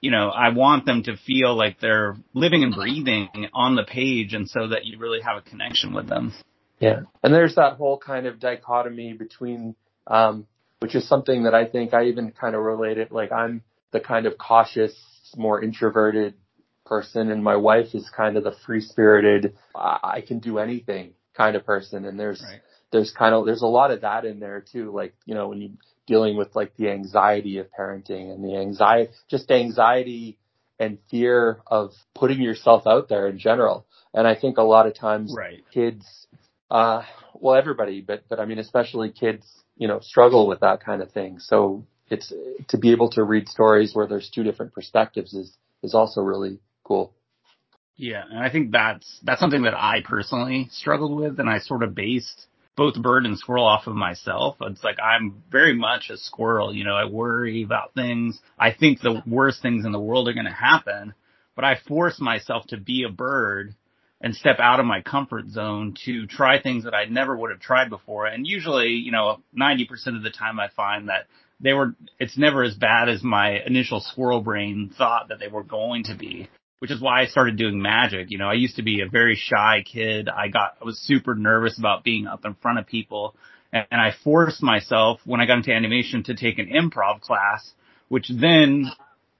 You 0.01 0.11
know 0.11 0.29
i 0.29 0.51
want 0.51 0.85
them 0.85 1.03
to 1.05 1.17
feel 1.17 1.57
like 1.57 1.81
they're 1.81 2.17
living 2.35 2.63
and 2.63 2.75
breathing 2.75 3.29
on 3.55 3.75
the 3.75 3.85
page 3.85 4.35
and 4.35 4.49
so 4.49 4.69
that 4.69 4.85
you 4.85 4.99
really 4.99 5.21
have 5.23 5.39
a 5.39 5.43
connection 5.43 5.95
with 5.95 6.09
them. 6.09 6.33
Yeah. 6.79 7.03
And 7.23 7.33
there's 7.33 7.55
that 7.55 7.77
whole 7.77 7.99
kind 7.99 8.27
of 8.27 8.39
dichotomy 8.39 9.15
between 9.15 9.75
um 10.07 10.47
which 10.81 10.95
is 10.95 11.09
something 11.09 11.45
that 11.45 11.55
i 11.55 11.65
think 11.65 11.95
i 11.95 12.05
even 12.05 12.33
kind 12.33 12.55
of 12.55 12.63
related 12.63 13.11
like 13.11 13.33
i'm 13.33 13.63
the 13.93 14.01
kind 14.01 14.27
of 14.27 14.37
cautious 14.37 14.95
more 15.37 15.63
introverted 15.63 16.35
person 16.85 17.31
and 17.31 17.43
my 17.43 17.57
wife 17.57 17.95
is 17.95 18.11
kind 18.15 18.37
of 18.37 18.45
the 18.45 18.55
free 18.67 18.81
spirited 18.81 19.57
I 19.75 20.23
can 20.27 20.39
do 20.39 20.59
anything 20.59 21.15
kind 21.37 21.57
of 21.57 21.65
person. 21.65 22.05
And 22.05 22.19
there's, 22.19 22.43
right. 22.43 22.61
there's 22.93 23.13
kind 23.13 23.35
of, 23.35 23.47
there's 23.47 23.63
a 23.63 23.67
lot 23.67 23.91
of 23.91 24.03
that 24.03 24.25
in 24.25 24.41
there 24.41 24.61
too. 24.61 24.93
Like, 24.93 25.15
you 25.27 25.35
know, 25.35 25.49
when 25.49 25.61
you 25.61 25.71
dealing 26.07 26.37
with 26.37 26.55
like 26.55 26.77
the 26.77 26.91
anxiety 26.91 27.59
of 27.59 27.67
parenting 27.79 28.33
and 28.33 28.45
the 28.45 28.57
anxiety, 28.57 29.11
just 29.31 29.51
anxiety 29.51 30.39
and 30.79 30.99
fear 31.11 31.61
of 31.67 31.93
putting 32.15 32.41
yourself 32.43 32.87
out 32.87 33.09
there 33.09 33.29
in 33.29 33.39
general. 33.39 33.87
And 34.13 34.27
I 34.27 34.35
think 34.35 34.59
a 34.59 34.63
lot 34.63 34.87
of 34.87 34.95
times 34.95 35.35
right. 35.37 35.65
kids 35.73 36.27
Uh, 36.71 37.03
well, 37.35 37.55
everybody, 37.55 38.01
but 38.01 38.25
but 38.29 38.41
I 38.41 38.47
mean, 38.47 38.59
especially 38.59 39.11
kids, 39.11 39.47
you 39.77 39.87
know, 39.87 40.01
struggle 40.01 40.49
with 40.49 40.61
that 40.61 40.83
kind 40.83 41.03
of 41.03 41.13
thing. 41.13 41.39
So 41.39 41.87
it's 42.09 42.33
to 42.69 42.79
be 42.79 42.93
able 42.93 43.11
to 43.11 43.23
read 43.23 43.49
stories 43.49 43.95
where 43.95 44.07
there's 44.07 44.31
two 44.31 44.43
different 44.43 44.73
perspectives 44.73 45.35
is 45.35 45.57
is 45.83 45.95
also 45.95 46.21
really 46.23 46.59
cool. 46.83 47.13
Yeah, 47.97 48.25
and 48.29 48.39
I 48.41 48.51
think 48.51 48.73
that's 48.73 49.21
that's 49.23 49.41
something 49.41 49.63
that 49.63 49.75
I 49.75 50.01
personally 50.05 50.69
struggled 50.73 51.17
with, 51.17 51.39
and 51.39 51.49
I 51.49 51.59
sort 51.61 51.83
of 51.83 51.95
based 51.95 52.47
both 52.77 53.01
bird 53.01 53.25
and 53.25 53.39
squirrel 53.39 53.67
off 53.67 53.87
of 53.87 53.95
myself. 53.95 54.57
It's 54.63 54.83
like 54.83 54.99
I'm 55.01 55.43
very 55.51 55.75
much 55.75 56.11
a 56.11 56.17
squirrel. 56.17 56.75
You 56.75 56.85
know, 56.85 56.97
I 56.97 57.05
worry 57.05 57.63
about 57.63 57.95
things. 57.95 58.41
I 58.59 58.73
think 58.73 59.01
the 59.01 59.23
worst 59.27 59.63
things 59.63 59.85
in 59.85 59.93
the 59.93 60.01
world 60.01 60.29
are 60.29 60.33
going 60.33 60.47
to 60.47 60.53
happen, 60.53 61.15
but 61.55 61.65
I 61.65 61.77
force 61.87 62.19
myself 62.19 62.67
to 62.69 62.77
be 62.77 63.05
a 63.05 63.13
bird 63.13 63.75
and 64.21 64.35
step 64.35 64.57
out 64.59 64.81
of 64.81 64.87
my 64.87 65.03
comfort 65.03 65.49
zone 65.51 65.95
to 66.07 66.27
try 66.27 66.61
things 66.61 66.85
that 66.85 66.95
I 66.95 67.05
never 67.05 67.37
would 67.37 67.51
have 67.51 67.61
tried 67.61 67.91
before. 67.91 68.27
And 68.27 68.47
usually, 68.47 68.89
you 68.89 69.13
know, 69.13 69.41
90% 69.57 70.17
of 70.17 70.23
the 70.23 70.31
time 70.31 70.59
I 70.59 70.69
find 70.69 71.11
that 71.11 71.27
they 71.61 71.75
were, 71.75 71.95
it's 72.19 72.39
never 72.39 72.65
as 72.65 72.75
bad 72.75 73.09
as 73.09 73.23
my 73.23 73.61
initial 73.65 74.01
squirrel 74.01 74.41
brain 74.41 74.93
thought 74.97 75.29
that 75.29 75.39
they 75.39 75.49
were 75.49 75.63
going 75.63 76.05
to 76.05 76.15
be 76.15 76.49
which 76.79 76.91
is 76.91 77.01
why 77.01 77.23
I 77.23 77.27
started 77.27 77.57
doing 77.57 77.81
magic. 77.81 78.31
You 78.31 78.39
know, 78.39 78.49
I 78.49 78.55
used 78.55 78.77
to 78.77 78.83
be 78.83 79.01
a 79.01 79.09
very 79.09 79.37
shy 79.37 79.85
kid. 79.85 80.29
I 80.29 80.49
got, 80.49 80.77
I 80.81 80.85
was 80.85 80.99
super 80.99 81.35
nervous 81.35 81.79
about 81.79 82.05
being 82.05 82.27
up 82.27 82.45
in 82.45 82.55
front 82.55 82.79
of 82.79 82.87
people. 82.87 83.35
And, 83.73 83.87
and 83.91 84.01
I 84.01 84.13
forced 84.23 84.63
myself 84.63 85.21
when 85.25 85.41
I 85.41 85.47
got 85.47 85.59
into 85.59 85.73
animation 85.73 86.25
to 86.25 86.35
take 86.35 86.59
an 86.59 86.69
improv 86.69 87.21
class, 87.21 87.73
which 88.09 88.29
then 88.29 88.91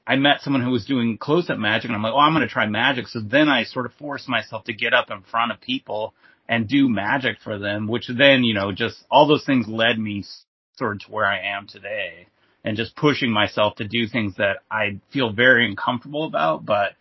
I 0.07 0.17
met 0.17 0.41
someone 0.41 0.63
who 0.63 0.71
was 0.71 0.85
doing 0.85 1.19
close 1.19 1.49
up 1.49 1.59
magic 1.59 1.87
and 1.87 1.97
I'm 1.97 2.03
like, 2.03 2.13
oh, 2.13 2.19
I'm 2.19 2.35
going 2.35 2.47
to 2.47 2.53
try 2.53 2.67
magic. 2.67 3.09
So 3.09 3.21
then 3.21 3.49
I 3.49 3.65
sort 3.65 3.87
of 3.87 3.93
forced 3.95 4.29
myself 4.29 4.65
to 4.65 4.73
get 4.73 4.93
up 4.93 5.11
in 5.11 5.23
front 5.23 5.53
of 5.53 5.61
people 5.61 6.15
and 6.49 6.69
do 6.69 6.89
magic 6.89 7.39
for 7.43 7.59
them, 7.59 7.89
which 7.89 8.09
then, 8.09 8.45
you 8.45 8.55
know, 8.55 8.71
just 8.71 8.97
all 9.11 9.27
those 9.27 9.47
things 9.47 9.67
led 9.67 9.99
me 9.99 10.25
sort 10.77 10.97
of 10.97 11.01
to 11.03 11.11
where 11.11 11.25
I 11.25 11.57
am 11.57 11.67
today 11.67 12.27
and 12.65 12.77
just 12.77 12.97
pushing 12.97 13.31
myself 13.31 13.77
to 13.77 13.89
do 13.89 14.07
things 14.07 14.35
that 14.37 14.59
I 14.71 15.01
feel 15.13 15.33
very 15.33 15.67
uncomfortable 15.67 16.25
about, 16.25 16.65
but 16.65 16.93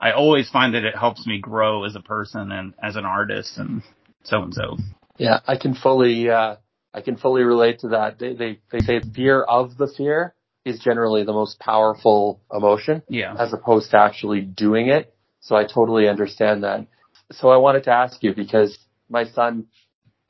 I 0.00 0.12
always 0.12 0.48
find 0.48 0.74
that 0.74 0.84
it 0.84 0.96
helps 0.96 1.26
me 1.26 1.38
grow 1.38 1.84
as 1.84 1.96
a 1.96 2.00
person 2.00 2.52
and 2.52 2.74
as 2.82 2.96
an 2.96 3.04
artist 3.04 3.58
and 3.58 3.82
so 4.22 4.42
and 4.42 4.54
so. 4.54 4.78
Yeah, 5.16 5.40
I 5.46 5.56
can 5.56 5.74
fully, 5.74 6.30
uh, 6.30 6.56
I 6.94 7.00
can 7.00 7.16
fully 7.16 7.42
relate 7.42 7.80
to 7.80 7.88
that. 7.88 8.18
They, 8.18 8.34
they, 8.34 8.60
they 8.70 8.78
say 8.80 9.00
fear 9.14 9.42
of 9.42 9.76
the 9.76 9.88
fear 9.88 10.34
is 10.64 10.78
generally 10.78 11.24
the 11.24 11.32
most 11.32 11.58
powerful 11.58 12.40
emotion. 12.52 13.02
Yeah. 13.08 13.34
As 13.36 13.52
opposed 13.52 13.90
to 13.90 13.98
actually 13.98 14.42
doing 14.42 14.88
it. 14.88 15.14
So 15.40 15.56
I 15.56 15.64
totally 15.64 16.08
understand 16.08 16.62
that. 16.62 16.86
So 17.32 17.48
I 17.48 17.56
wanted 17.56 17.84
to 17.84 17.90
ask 17.90 18.22
you 18.22 18.34
because 18.34 18.78
my 19.08 19.24
son 19.24 19.66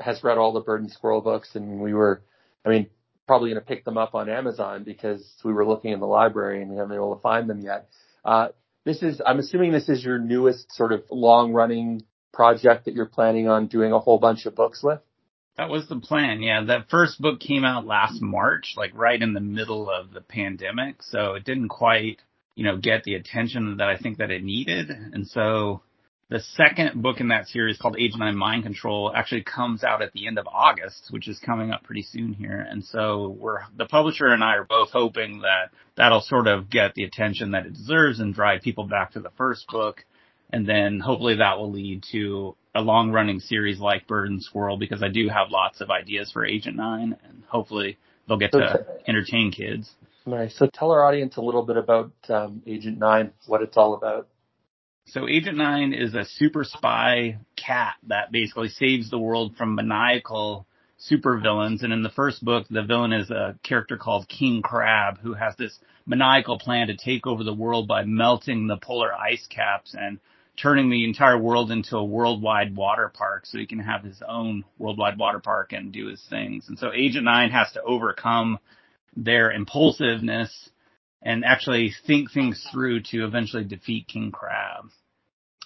has 0.01 0.23
read 0.23 0.39
all 0.39 0.53
the 0.53 0.61
bird 0.61 0.81
and 0.81 0.91
squirrel 0.91 1.21
books 1.21 1.51
and 1.55 1.81
we 1.81 1.93
were, 1.93 2.23
I 2.65 2.71
mean, 2.71 2.89
probably 3.27 3.51
going 3.51 3.61
to 3.61 3.67
pick 3.67 3.85
them 3.85 3.99
up 3.99 4.15
on 4.15 4.31
Amazon 4.31 4.85
because 4.85 5.29
we 5.45 5.53
were 5.53 5.67
looking 5.67 5.93
in 5.93 6.01
the 6.01 6.07
library 6.07 6.63
and 6.63 6.71
we 6.71 6.77
haven't 6.77 6.91
been 6.91 6.97
able 6.97 7.15
to 7.15 7.21
find 7.21 7.51
them 7.51 7.61
yet. 7.61 7.89
Uh, 8.25 8.49
this 8.88 9.02
is, 9.02 9.21
I'm 9.25 9.38
assuming 9.38 9.71
this 9.71 9.90
is 9.90 10.02
your 10.02 10.18
newest 10.18 10.73
sort 10.73 10.92
of 10.92 11.02
long 11.11 11.52
running 11.52 12.04
project 12.33 12.87
that 12.87 12.95
you're 12.95 13.04
planning 13.04 13.47
on 13.47 13.66
doing 13.66 13.92
a 13.92 13.99
whole 13.99 14.18
bunch 14.18 14.47
of 14.47 14.54
books 14.54 14.83
with? 14.83 15.00
That 15.59 15.68
was 15.68 15.87
the 15.88 16.00
plan. 16.00 16.40
Yeah. 16.40 16.64
That 16.64 16.88
first 16.88 17.21
book 17.21 17.38
came 17.38 17.64
out 17.64 17.85
last 17.85 18.23
March, 18.23 18.75
like 18.78 18.92
right 18.95 19.21
in 19.21 19.35
the 19.35 19.40
middle 19.40 19.90
of 19.90 20.12
the 20.12 20.23
pandemic. 20.23 21.02
So 21.02 21.35
it 21.35 21.45
didn't 21.45 21.68
quite, 21.68 22.23
you 22.54 22.64
know, 22.64 22.78
get 22.78 23.04
the 23.04 23.14
attention 23.14 23.76
that 23.76 23.88
I 23.88 23.99
think 23.99 24.18
that 24.18 24.30
it 24.30 24.42
needed. 24.42 24.88
And 24.88 25.26
so 25.26 25.83
the 26.31 26.41
second 26.41 27.01
book 27.01 27.21
in 27.21 27.29
that 27.29 27.49
series 27.49 27.79
called 27.79 27.97
Agent 27.99 28.21
9 28.21 28.37
Mind 28.37 28.63
Control 28.63 29.11
actually 29.15 29.43
comes 29.43 29.83
out 29.83 30.03
at 30.03 30.13
the 30.13 30.27
end 30.27 30.39
of 30.39 30.47
August, 30.47 31.09
which 31.11 31.27
is 31.27 31.39
coming 31.39 31.71
up 31.71 31.85
pretty 31.85 32.03
soon 32.03 32.35
here. 32.35 32.67
And 32.69 32.85
so 32.85 33.35
we're, 33.39 33.61
the 33.77 33.87
publisher 33.87 34.27
and 34.27 34.45
I 34.45 34.57
are 34.57 34.65
both 34.65 34.91
hoping 34.91 35.41
that 35.41 35.71
that'll 35.97 36.21
sort 36.21 36.47
of 36.47 36.69
get 36.69 36.95
the 36.95 37.05
attention 37.05 37.53
that 37.53 37.65
it 37.65 37.73
deserves 37.73 38.21
and 38.21 38.35
drive 38.35 38.61
people 38.61 38.85
back 38.85 39.13
to 39.13 39.21
the 39.21 39.31
first 39.39 39.67
book. 39.69 40.05
And 40.51 40.69
then 40.69 41.01
hopefully 41.01 41.37
that 41.37 41.59
will 41.59 41.73
lead 41.73 42.05
to 42.13 42.55
a 42.75 42.83
long 42.83 43.11
running 43.11 43.41
series 43.41 43.81
like 43.81 44.07
Bird 44.07 44.29
and 44.29 44.43
Squirrel 44.43 44.77
because 44.77 45.03
I 45.03 45.09
do 45.09 45.29
have 45.31 45.51
lots 45.51 45.81
of 45.81 45.91
ideas 45.91 46.31
for 46.31 46.45
Agent 46.45 46.77
9 46.77 47.17
and 47.27 47.43
hopefully 47.47 47.97
they'll 48.27 48.37
get 48.37 48.53
to 48.53 48.87
entertain 49.07 49.51
kids. 49.51 49.91
Nice. 50.27 50.55
So 50.59 50.69
tell 50.71 50.91
our 50.91 51.03
audience 51.03 51.39
a 51.39 51.41
little 51.41 51.63
bit 51.63 51.79
about 51.79 52.13
um, 52.29 52.63
Agent 52.67 52.99
9, 52.99 53.33
what 53.47 53.63
it's 53.63 53.79
all 53.79 53.95
about. 53.95 54.29
So 55.11 55.27
Agent 55.27 55.57
Nine 55.57 55.95
is 55.95 56.15
a 56.15 56.27
super 56.27 56.65
spy 56.65 57.38
cat 57.57 57.95
that 58.09 58.31
basically 58.31 58.69
saves 58.69 59.09
the 59.09 59.19
world 59.19 59.57
from 59.57 59.75
maniacal 59.75 60.67
supervillains. 61.11 61.83
And 61.83 61.95
in 61.95 62.03
the 62.03 62.11
first 62.11 62.45
book, 62.45 62.67
the 62.69 62.83
villain 62.83 63.15
is 63.15 63.31
a 63.31 63.59
character 63.62 63.97
called 63.97 64.29
King 64.29 64.61
Crab 64.61 65.19
who 65.21 65.33
has 65.33 65.57
this 65.57 65.79
maniacal 66.05 66.59
plan 66.59 66.88
to 66.88 66.97
take 66.97 67.27
over 67.27 67.43
the 67.43 67.55
world 67.55 67.88
by 67.88 68.05
melting 68.05 68.67
the 68.67 68.77
polar 68.77 69.15
ice 69.15 69.47
caps 69.47 69.95
and 69.99 70.19
turning 70.61 70.91
the 70.91 71.05
entire 71.05 71.38
world 71.38 71.71
into 71.71 71.97
a 71.97 72.05
worldwide 72.05 72.77
water 72.77 73.11
park 73.15 73.47
so 73.47 73.57
he 73.57 73.67
can 73.67 73.79
have 73.79 74.05
his 74.05 74.21
own 74.29 74.62
worldwide 74.77 75.17
water 75.17 75.41
park 75.41 75.73
and 75.73 75.91
do 75.91 76.09
his 76.09 76.23
things. 76.29 76.69
And 76.69 76.79
so 76.79 76.93
Agent 76.93 77.25
Nine 77.25 77.50
has 77.50 77.73
to 77.73 77.83
overcome 77.83 78.59
their 79.17 79.53
impulsiveness 79.53 80.69
and 81.23 81.45
actually 81.47 81.95
think 82.07 82.31
things 82.31 82.67
through 82.71 83.00
to 83.03 83.25
eventually 83.25 83.65
defeat 83.65 84.07
King 84.07 84.31
Crab. 84.31 84.68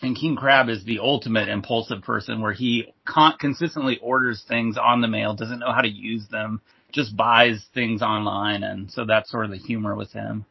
And 0.02 0.16
King 0.16 0.34
Crab 0.34 0.68
is 0.68 0.84
the 0.84 0.98
ultimate 0.98 1.48
impulsive 1.48 2.02
person 2.02 2.40
where 2.40 2.52
he 2.52 2.92
con- 3.04 3.36
consistently 3.38 3.98
orders 4.02 4.44
things 4.48 4.76
on 4.76 5.00
the 5.00 5.08
mail, 5.08 5.34
doesn't 5.34 5.60
know 5.60 5.72
how 5.72 5.80
to 5.80 5.88
use 5.88 6.26
them, 6.28 6.60
just 6.92 7.16
buys 7.16 7.64
things 7.72 8.02
online. 8.02 8.64
And 8.64 8.90
so 8.90 9.04
that's 9.04 9.30
sort 9.30 9.44
of 9.44 9.52
the 9.52 9.58
humor 9.58 9.94
with 9.94 10.12
him. 10.12 10.44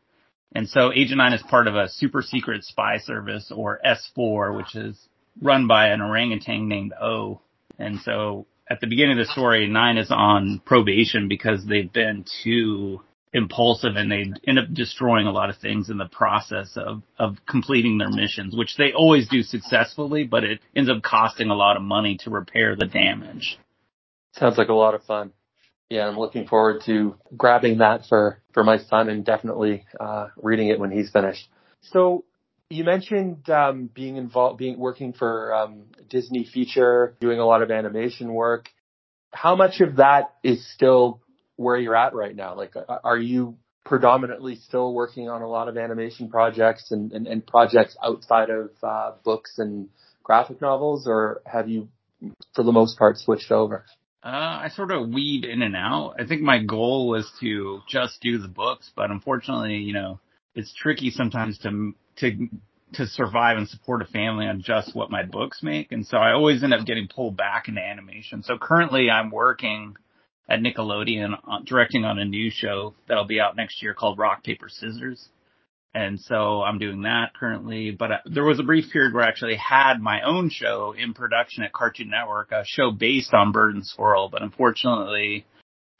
And 0.53 0.67
so 0.69 0.91
Agent 0.93 1.17
9 1.17 1.33
is 1.33 1.43
part 1.43 1.67
of 1.67 1.75
a 1.75 1.89
super 1.89 2.21
secret 2.21 2.63
spy 2.63 2.97
service 2.97 3.51
or 3.53 3.79
S4, 3.85 4.55
which 4.55 4.75
is 4.75 4.97
run 5.41 5.67
by 5.67 5.89
an 5.89 6.01
orangutan 6.01 6.67
named 6.67 6.93
O. 7.01 7.41
And 7.77 7.99
so 8.01 8.47
at 8.69 8.79
the 8.79 8.87
beginning 8.87 9.19
of 9.19 9.27
the 9.27 9.33
story, 9.33 9.67
9 9.67 9.97
is 9.97 10.11
on 10.11 10.61
probation 10.65 11.27
because 11.27 11.65
they've 11.65 11.91
been 11.91 12.25
too 12.43 13.01
impulsive 13.33 13.95
and 13.95 14.11
they 14.11 14.25
end 14.45 14.59
up 14.59 14.65
destroying 14.73 15.25
a 15.25 15.31
lot 15.31 15.49
of 15.49 15.57
things 15.57 15.89
in 15.89 15.97
the 15.97 16.07
process 16.07 16.71
of, 16.75 17.01
of 17.17 17.37
completing 17.47 17.97
their 17.97 18.09
missions, 18.09 18.55
which 18.55 18.75
they 18.77 18.91
always 18.93 19.27
do 19.29 19.41
successfully, 19.41 20.25
but 20.25 20.43
it 20.43 20.59
ends 20.75 20.89
up 20.89 21.01
costing 21.01 21.49
a 21.49 21.55
lot 21.55 21.77
of 21.77 21.81
money 21.81 22.17
to 22.17 22.29
repair 22.29 22.75
the 22.75 22.85
damage. 22.85 23.57
Sounds 24.33 24.57
like 24.57 24.69
a 24.69 24.73
lot 24.73 24.95
of 24.95 25.03
fun. 25.03 25.31
Yeah, 25.89 26.07
I'm 26.07 26.17
looking 26.17 26.47
forward 26.47 26.83
to 26.85 27.15
grabbing 27.35 27.79
that 27.79 28.05
for, 28.07 28.41
for 28.53 28.63
my 28.63 28.77
son 28.77 29.09
and 29.09 29.25
definitely, 29.25 29.85
uh, 29.99 30.27
reading 30.37 30.69
it 30.69 30.79
when 30.79 30.91
he's 30.91 31.09
finished. 31.09 31.49
So 31.81 32.25
you 32.69 32.83
mentioned, 32.83 33.49
um, 33.49 33.89
being 33.93 34.15
involved, 34.15 34.57
being 34.57 34.77
working 34.77 35.13
for, 35.13 35.53
um, 35.53 35.83
Disney 36.09 36.45
feature, 36.45 37.15
doing 37.19 37.39
a 37.39 37.45
lot 37.45 37.61
of 37.61 37.71
animation 37.71 38.33
work. 38.33 38.69
How 39.33 39.55
much 39.55 39.79
of 39.81 39.97
that 39.97 40.33
is 40.43 40.69
still 40.73 41.21
where 41.61 41.77
you're 41.77 41.95
at 41.95 42.13
right 42.13 42.35
now? 42.35 42.55
Like, 42.55 42.73
are 43.03 43.17
you 43.17 43.57
predominantly 43.85 44.55
still 44.55 44.93
working 44.93 45.29
on 45.29 45.41
a 45.41 45.47
lot 45.47 45.67
of 45.67 45.77
animation 45.77 46.29
projects 46.29 46.91
and, 46.91 47.11
and, 47.11 47.27
and 47.27 47.45
projects 47.45 47.95
outside 48.03 48.49
of 48.49 48.69
uh, 48.83 49.11
books 49.23 49.55
and 49.57 49.89
graphic 50.23 50.61
novels, 50.61 51.07
or 51.07 51.41
have 51.45 51.67
you, 51.69 51.87
for 52.55 52.63
the 52.63 52.71
most 52.71 52.97
part, 52.97 53.17
switched 53.17 53.51
over? 53.51 53.85
Uh, 54.23 54.27
I 54.63 54.69
sort 54.75 54.91
of 54.91 55.09
weed 55.09 55.45
in 55.45 55.63
and 55.63 55.75
out. 55.75 56.15
I 56.19 56.27
think 56.27 56.41
my 56.41 56.63
goal 56.63 57.09
was 57.09 57.29
to 57.39 57.81
just 57.89 58.21
do 58.21 58.37
the 58.37 58.47
books, 58.47 58.91
but 58.95 59.09
unfortunately, 59.09 59.77
you 59.77 59.93
know, 59.93 60.19
it's 60.53 60.73
tricky 60.75 61.09
sometimes 61.09 61.57
to 61.59 61.93
to 62.17 62.47
to 62.93 63.07
survive 63.07 63.57
and 63.57 63.67
support 63.69 64.01
a 64.01 64.05
family 64.05 64.45
on 64.45 64.61
just 64.61 64.93
what 64.93 65.09
my 65.09 65.23
books 65.23 65.63
make, 65.63 65.91
and 65.91 66.05
so 66.05 66.17
I 66.17 66.33
always 66.33 66.63
end 66.63 66.73
up 66.73 66.85
getting 66.85 67.07
pulled 67.07 67.35
back 67.35 67.67
into 67.67 67.81
animation. 67.81 68.43
So 68.43 68.57
currently, 68.59 69.09
I'm 69.09 69.31
working 69.31 69.95
at 70.51 70.59
Nickelodeon 70.59 71.33
uh, 71.49 71.59
directing 71.65 72.03
on 72.03 72.19
a 72.19 72.25
new 72.25 72.51
show 72.51 72.93
that'll 73.07 73.25
be 73.25 73.39
out 73.39 73.55
next 73.55 73.81
year 73.81 73.93
called 73.93 74.19
Rock 74.19 74.43
Paper 74.43 74.67
Scissors. 74.67 75.29
And 75.93 76.19
so 76.19 76.61
I'm 76.61 76.77
doing 76.77 77.01
that 77.03 77.33
currently, 77.37 77.91
but 77.91 78.11
uh, 78.11 78.17
there 78.25 78.43
was 78.43 78.59
a 78.59 78.63
brief 78.63 78.91
period 78.91 79.13
where 79.13 79.23
I 79.23 79.27
actually 79.27 79.55
had 79.55 79.99
my 79.99 80.21
own 80.21 80.49
show 80.49 80.93
in 80.97 81.13
production 81.13 81.63
at 81.63 81.73
Cartoon 81.73 82.09
Network, 82.09 82.51
a 82.51 82.63
show 82.65 82.91
based 82.91 83.33
on 83.33 83.51
Bird 83.51 83.75
and 83.75 83.85
Squirrel, 83.85 84.29
but 84.29 84.41
unfortunately, 84.41 85.45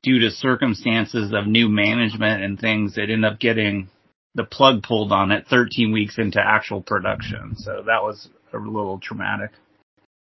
due 0.04 0.20
to 0.20 0.32
circumstances 0.32 1.34
of 1.34 1.48
new 1.48 1.70
management 1.70 2.44
and 2.44 2.60
things, 2.60 2.98
it 2.98 3.10
ended 3.10 3.26
up 3.26 3.40
getting 3.40 3.90
the 4.36 4.44
plug 4.44 4.84
pulled 4.84 5.12
on 5.12 5.32
it 5.32 5.46
13 5.50 5.92
weeks 5.92 6.18
into 6.18 6.40
actual 6.40 6.82
production. 6.82 7.56
So 7.58 7.84
that 7.86 8.02
was 8.02 8.30
a 8.54 8.58
little 8.58 9.00
traumatic. 9.00 9.52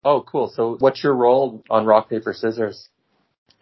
Oh, 0.05 0.23
cool. 0.23 0.51
So 0.55 0.77
what's 0.79 1.05
your 1.05 1.15
role 1.15 1.63
on 1.71 1.87
Rock 1.87 2.09
Paper 2.09 2.33
Scissors? 2.33 2.89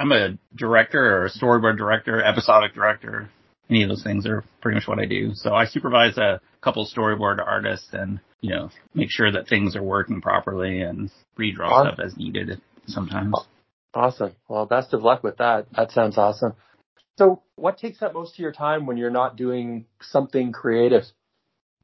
I'm 0.00 0.12
a 0.12 0.38
director 0.56 1.18
or 1.18 1.26
a 1.26 1.30
storyboard 1.30 1.76
director, 1.76 2.22
episodic 2.24 2.74
director. 2.74 3.28
Any 3.68 3.82
of 3.82 3.90
those 3.90 4.02
things 4.02 4.26
are 4.26 4.42
pretty 4.62 4.76
much 4.76 4.88
what 4.88 4.98
I 4.98 5.04
do. 5.04 5.32
So 5.34 5.54
I 5.54 5.66
supervise 5.66 6.16
a 6.16 6.40
couple 6.62 6.86
storyboard 6.88 7.38
artists 7.46 7.88
and, 7.92 8.18
you 8.40 8.54
know, 8.54 8.70
make 8.94 9.10
sure 9.10 9.30
that 9.30 9.46
things 9.46 9.76
are 9.76 9.82
working 9.82 10.22
properly 10.22 10.80
and 10.80 11.10
redraw 11.38 11.82
stuff 11.84 12.00
as 12.02 12.16
needed. 12.16 12.60
sometimes. 12.86 13.34
Awesome. 13.94 14.34
Well, 14.48 14.64
best 14.66 14.94
of 14.94 15.02
luck 15.02 15.22
with 15.22 15.36
that. 15.36 15.66
That 15.76 15.90
sounds 15.92 16.16
awesome. 16.16 16.54
So 17.18 17.42
what 17.56 17.76
takes 17.78 18.00
up 18.02 18.14
most 18.14 18.32
of 18.34 18.38
your 18.38 18.52
time 18.52 18.86
when 18.86 18.96
you're 18.96 19.10
not 19.10 19.36
doing 19.36 19.84
something 20.00 20.50
creative? 20.50 21.04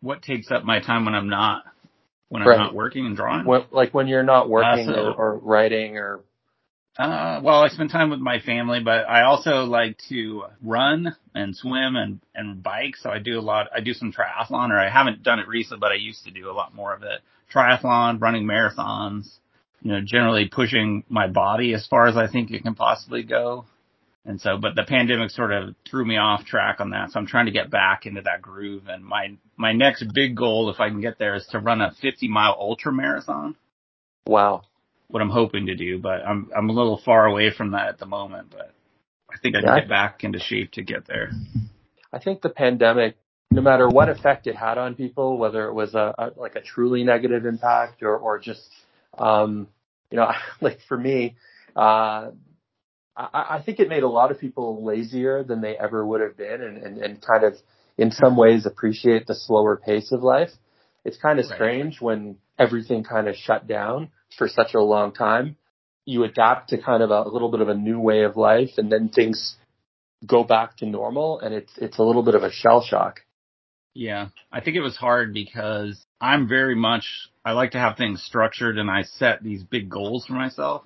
What 0.01 0.23
takes 0.23 0.51
up 0.51 0.65
my 0.65 0.81
time 0.81 1.05
when 1.05 1.15
I'm 1.15 1.29
not 1.29 1.65
when 2.29 2.43
I'm 2.43 2.49
Right. 2.49 2.59
not 2.59 2.75
working 2.75 3.07
and 3.07 3.15
drawing? 3.15 3.45
When, 3.45 3.67
like 3.71 3.93
when 3.95 4.09
you're 4.09 4.25
not 4.25 4.49
working 4.49 4.89
Uh, 4.89 4.95
so- 4.95 5.13
or, 5.13 5.35
or 5.35 5.39
writing 5.39 5.97
or 5.99 6.21
Uh, 6.99 7.41
well, 7.43 7.63
I 7.63 7.69
spend 7.69 7.91
time 7.91 8.09
with 8.09 8.21
my 8.21 8.41
family, 8.41 8.81
but 8.81 9.09
I 9.09 9.25
also 9.25 9.65
like 9.65 9.99
to 10.09 10.45
run 10.63 11.15
and 11.35 11.55
swim 11.55 11.95
and, 11.95 12.21
and 12.35 12.63
bike. 12.63 12.97
So 12.97 13.11
I 13.11 13.19
do 13.19 13.39
a 13.39 13.43
lot, 13.43 13.69
I 13.75 13.81
do 13.81 13.93
some 13.93 14.13
triathlon 14.13 14.71
or 14.71 14.79
I 14.79 14.89
haven't 14.89 15.23
done 15.23 15.39
it 15.39 15.47
recently, 15.47 15.81
but 15.81 15.93
I 15.93 15.97
used 15.97 16.25
to 16.25 16.31
do 16.31 16.51
a 16.51 16.55
lot 16.55 16.75
more 16.75 16.95
of 16.95 17.03
it. 17.03 17.21
Triathlon, 17.53 18.21
running 18.21 18.45
marathons, 18.45 19.29
you 19.83 19.93
know, 19.93 20.01
generally 20.01 20.49
pushing 20.49 21.05
my 21.09 21.27
body 21.27 21.75
as 21.75 21.87
far 21.87 22.07
as 22.07 22.17
I 22.17 22.29
think 22.29 22.51
it 22.51 22.63
can 22.63 22.75
possibly 22.75 23.23
go. 23.23 23.67
And 24.25 24.41
so, 24.41 24.57
but 24.57 24.75
the 24.75 24.83
pandemic 24.83 25.31
sort 25.31 25.53
of 25.53 25.75
threw 25.89 26.05
me 26.05 26.17
off 26.17 26.47
track 26.47 26.81
on 26.81 26.91
that. 26.91 27.13
So 27.13 27.21
I'm 27.21 27.27
trying 27.27 27.47
to 27.47 27.53
get 27.53 27.71
back 27.71 28.07
into 28.07 28.23
that 28.23 28.43
groove. 28.43 28.89
And 28.89 29.05
my, 29.05 29.37
my 29.57 29.73
next 29.73 30.05
big 30.15 30.35
goal, 30.35 30.71
if 30.71 30.81
I 30.81 30.89
can 30.89 31.01
get 31.01 31.19
there, 31.19 31.35
is 31.35 31.47
to 31.53 31.61
run 31.61 31.81
a 31.81 31.93
50 32.01 32.27
mile 32.27 32.57
ultra 32.59 32.93
marathon 32.93 33.55
wow. 34.27 34.63
What 35.09 35.23
I'm 35.23 35.31
hoping 35.31 35.67
to 35.67 35.75
do, 35.77 35.99
but 35.99 36.27
I'm 36.27 36.51
I'm 36.57 36.69
a 36.69 36.73
little 36.73 37.01
far 37.05 37.27
away 37.27 37.51
from 37.51 37.73
that 37.73 37.89
at 37.89 37.99
the 37.99 38.07
moment. 38.07 38.51
But 38.51 38.73
I 39.33 39.39
think 39.39 39.57
I 39.57 39.63
can 39.63 39.67
Yeah. 39.69 39.81
get 39.81 39.89
back 39.89 40.25
into 40.25 40.39
shape 40.39 40.73
to 40.73 40.83
get 40.83 41.07
there. 41.07 41.31
I 42.13 42.19
think 42.19 42.43
the 42.43 42.49
pandemic, 42.49 43.17
no 43.51 43.61
matter 43.61 43.89
what 43.89 44.09
effect 44.09 44.47
it 44.47 44.57
had 44.57 44.79
on 44.79 44.95
people, 44.95 45.39
whether 45.39 45.67
it 45.69 45.75
was 45.75 45.95
a, 45.95 46.15
a 46.19 46.31
like 46.37 46.57
a 46.57 46.61
truly 46.61 47.05
negative 47.05 47.47
impact 47.47 48.03
or 48.03 48.17
or 48.17 48.39
just, 48.39 48.69
um, 49.19 49.69
you 50.11 50.17
know, 50.17 50.31
like 50.61 50.81
for 50.89 50.97
me, 50.97 51.37
uh, 51.77 52.31
I, 53.17 53.29
I 53.33 53.63
think 53.65 53.81
it 53.81 53.89
made 53.89 54.03
a 54.03 54.09
lot 54.09 54.31
of 54.31 54.39
people 54.41 54.85
lazier 54.85 55.43
than 55.45 55.61
they 55.61 55.77
ever 55.77 56.05
would 56.05 56.21
have 56.21 56.37
been, 56.37 56.63
and 56.63 56.79
and, 56.79 56.99
and 56.99 57.23
kind 57.23 57.45
of 57.45 57.55
in 57.99 58.11
some 58.11 58.37
ways 58.37 58.67
appreciate 58.67 59.27
the 59.27 59.35
slower 59.35 59.77
pace 59.77 60.13
of 60.13 60.23
life. 60.23 60.51
It's 61.05 61.17
kind 61.17 61.39
of 61.39 61.47
Right. 61.47 61.55
strange 61.55 62.01
when 62.01 62.39
everything 62.59 63.05
kind 63.05 63.29
of 63.29 63.37
shut 63.37 63.67
down 63.69 64.11
for 64.37 64.49
such 64.49 64.75
a 64.75 64.81
long 64.81 65.13
time. 65.13 65.57
You 66.05 66.25
adapt 66.25 66.71
to 66.71 66.79
kind 66.79 67.03
of 67.03 67.11
a, 67.11 67.23
a 67.23 67.33
little 67.33 67.51
bit 67.51 67.61
of 67.61 67.69
a 67.69 67.75
new 67.75 67.99
way 67.99 68.23
of 68.23 68.37
life, 68.37 68.71
and 68.77 68.91
then 68.91 69.09
things 69.09 69.57
go 70.25 70.45
back 70.45 70.77
to 70.79 70.87
normal 70.87 71.41
and 71.41 71.55
it's 71.55 71.73
it's 71.77 71.99
a 71.99 72.03
little 72.03 72.23
bit 72.23 72.35
of 72.35 72.43
a 72.43 72.53
shell 72.53 72.83
shock. 72.83 73.21
Yeah, 73.95 74.29
I 74.53 74.61
think 74.61 74.77
it 74.77 74.83
was 74.83 74.97
hard 74.97 75.33
because 75.33 76.05
I'm 76.21 76.49
very 76.49 76.75
much 76.75 77.05
I 77.45 77.53
like 77.53 77.73
to 77.73 77.79
have 77.79 77.97
things 77.97 78.23
structured 78.23 78.79
and 78.79 78.91
I 78.91 79.03
set 79.03 79.43
these 79.43 79.63
big 79.63 79.89
goals 79.89 80.27
for 80.27 80.35
myself. 80.35 80.85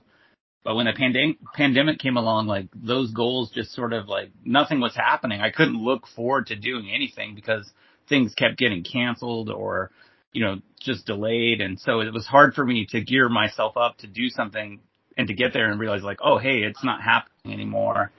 But 0.62 0.76
when 0.76 0.86
the 0.86 0.92
pandemic 0.92 1.36
pandemic 1.54 1.98
came 1.98 2.16
along, 2.16 2.46
like 2.46 2.68
those 2.74 3.12
goals 3.12 3.50
just 3.50 3.72
sort 3.72 3.92
of 3.92 4.08
like 4.08 4.30
nothing 4.44 4.80
was 4.80 4.94
happening. 4.94 5.40
I 5.40 5.50
couldn't 5.50 5.82
look 5.82 6.06
forward 6.14 6.48
to 6.48 6.56
doing 6.56 6.90
anything 6.92 7.34
because 7.34 7.70
things 8.08 8.34
kept 8.34 8.58
getting 8.58 8.84
canceled 8.84 9.50
or 9.50 9.90
you 10.32 10.44
know 10.44 10.60
just 10.80 11.06
delayed, 11.06 11.60
and 11.60 11.78
so 11.80 12.00
it 12.00 12.12
was 12.12 12.26
hard 12.26 12.54
for 12.54 12.64
me 12.64 12.86
to 12.90 13.00
gear 13.00 13.28
myself 13.28 13.76
up 13.76 13.98
to 13.98 14.06
do 14.06 14.28
something 14.28 14.80
and 15.16 15.28
to 15.28 15.34
get 15.34 15.52
there 15.52 15.70
and 15.70 15.80
realize 15.80 16.02
like, 16.02 16.18
oh 16.22 16.38
hey, 16.38 16.60
it's 16.62 16.84
not 16.84 17.02
happening 17.02 17.54
anymore. 17.54 18.12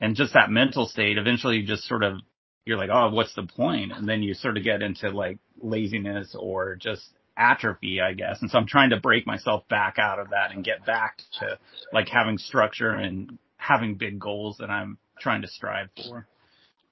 And 0.00 0.16
just 0.16 0.34
that 0.34 0.50
mental 0.50 0.86
state, 0.86 1.18
eventually 1.18 1.58
you 1.58 1.66
just 1.66 1.84
sort 1.84 2.02
of 2.02 2.18
you're 2.64 2.78
like, 2.78 2.90
oh, 2.92 3.10
what's 3.10 3.34
the 3.34 3.46
point? 3.56 3.92
And 3.92 4.08
then 4.08 4.22
you 4.22 4.34
sort 4.34 4.56
of 4.56 4.64
get 4.64 4.82
into 4.82 5.10
like 5.10 5.38
laziness 5.60 6.36
or 6.38 6.76
just 6.76 7.02
atrophy, 7.36 8.00
I 8.00 8.12
guess. 8.12 8.40
And 8.40 8.50
so 8.50 8.58
I'm 8.58 8.66
trying 8.66 8.90
to 8.90 9.00
break 9.00 9.26
myself 9.26 9.66
back 9.68 9.98
out 9.98 10.18
of 10.18 10.30
that 10.30 10.52
and 10.52 10.64
get 10.64 10.86
back 10.86 11.18
to 11.40 11.58
like 11.92 12.08
having 12.08 12.38
structure 12.38 12.90
and 12.90 13.38
having 13.56 13.96
big 13.96 14.18
goals 14.18 14.58
that 14.58 14.70
I'm 14.70 14.98
trying 15.18 15.42
to 15.42 15.48
strive 15.48 15.88
for. 15.96 16.26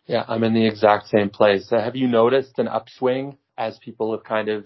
Yeah, 0.07 0.25
I'm 0.27 0.43
in 0.43 0.55
the 0.55 0.67
exact 0.67 1.09
same 1.09 1.31
place. 1.31 1.69
Uh, 1.71 1.81
Have 1.81 1.95
you 1.95 2.09
noticed 2.09 2.59
an 2.59 2.67
upswing 2.67 3.37
as 3.61 3.79
people 3.79 4.13
have 4.13 4.25
kind 4.25 4.49
of, 4.49 4.65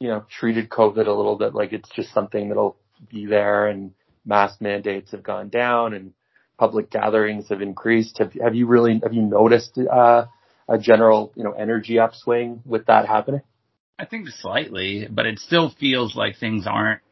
you 0.00 0.08
know, 0.08 0.24
treated 0.38 0.70
COVID 0.70 1.06
a 1.06 1.12
little 1.12 1.36
bit 1.36 1.54
like 1.54 1.74
it's 1.74 1.90
just 1.90 2.12
something 2.14 2.48
that'll 2.48 2.78
be 3.10 3.26
there 3.26 3.66
and 3.66 3.92
mask 4.24 4.60
mandates 4.60 5.10
have 5.10 5.22
gone 5.22 5.50
down 5.50 5.92
and 5.92 6.14
public 6.58 6.90
gatherings 6.90 7.50
have 7.50 7.60
increased? 7.60 8.18
Have, 8.18 8.32
have 8.42 8.54
you 8.54 8.66
really, 8.66 9.00
have 9.02 9.12
you 9.12 9.20
noticed, 9.20 9.78
uh, 9.78 10.24
a 10.66 10.78
general, 10.78 11.32
you 11.34 11.44
know, 11.44 11.52
energy 11.52 11.98
upswing 11.98 12.62
with 12.64 12.86
that 12.86 13.06
happening? 13.06 13.42
I 13.98 14.06
think 14.06 14.28
slightly, 14.28 15.06
but 15.10 15.26
it 15.26 15.38
still 15.38 15.70
feels 15.78 16.16
like 16.16 16.38
things 16.38 16.66
aren't 16.66 17.02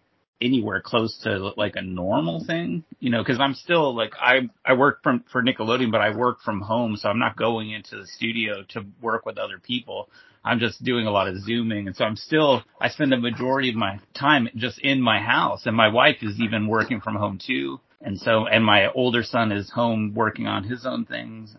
anywhere 0.40 0.80
close 0.80 1.18
to 1.24 1.52
like 1.58 1.76
a 1.76 1.82
normal 1.82 2.42
thing, 2.46 2.82
you 2.98 3.10
know, 3.10 3.22
cause 3.22 3.36
I'm 3.38 3.52
still 3.52 3.94
like, 3.94 4.14
I, 4.18 4.48
I 4.64 4.72
work 4.72 5.02
from, 5.02 5.22
for 5.30 5.42
Nickelodeon, 5.42 5.92
but 5.92 6.00
I 6.00 6.16
work 6.16 6.40
from 6.40 6.62
home. 6.62 6.96
So 6.96 7.10
I'm 7.10 7.18
not 7.18 7.36
going 7.36 7.72
into 7.72 7.96
the 7.96 8.06
studio 8.06 8.64
to 8.70 8.86
work 9.02 9.26
with 9.26 9.36
other 9.36 9.58
people. 9.58 10.08
I'm 10.44 10.58
just 10.58 10.82
doing 10.82 11.06
a 11.06 11.10
lot 11.10 11.28
of 11.28 11.38
zooming. 11.40 11.86
And 11.86 11.96
so 11.96 12.04
I'm 12.04 12.16
still, 12.16 12.62
I 12.80 12.88
spend 12.88 13.12
the 13.12 13.16
majority 13.18 13.70
of 13.70 13.76
my 13.76 14.00
time 14.14 14.48
just 14.56 14.78
in 14.78 15.00
my 15.00 15.20
house 15.20 15.66
and 15.66 15.76
my 15.76 15.88
wife 15.88 16.18
is 16.22 16.40
even 16.40 16.66
working 16.66 17.00
from 17.00 17.16
home 17.16 17.38
too. 17.44 17.80
And 18.00 18.18
so, 18.18 18.46
and 18.46 18.64
my 18.64 18.90
older 18.92 19.22
son 19.22 19.52
is 19.52 19.70
home 19.70 20.14
working 20.14 20.46
on 20.46 20.64
his 20.64 20.86
own 20.86 21.04
things. 21.04 21.54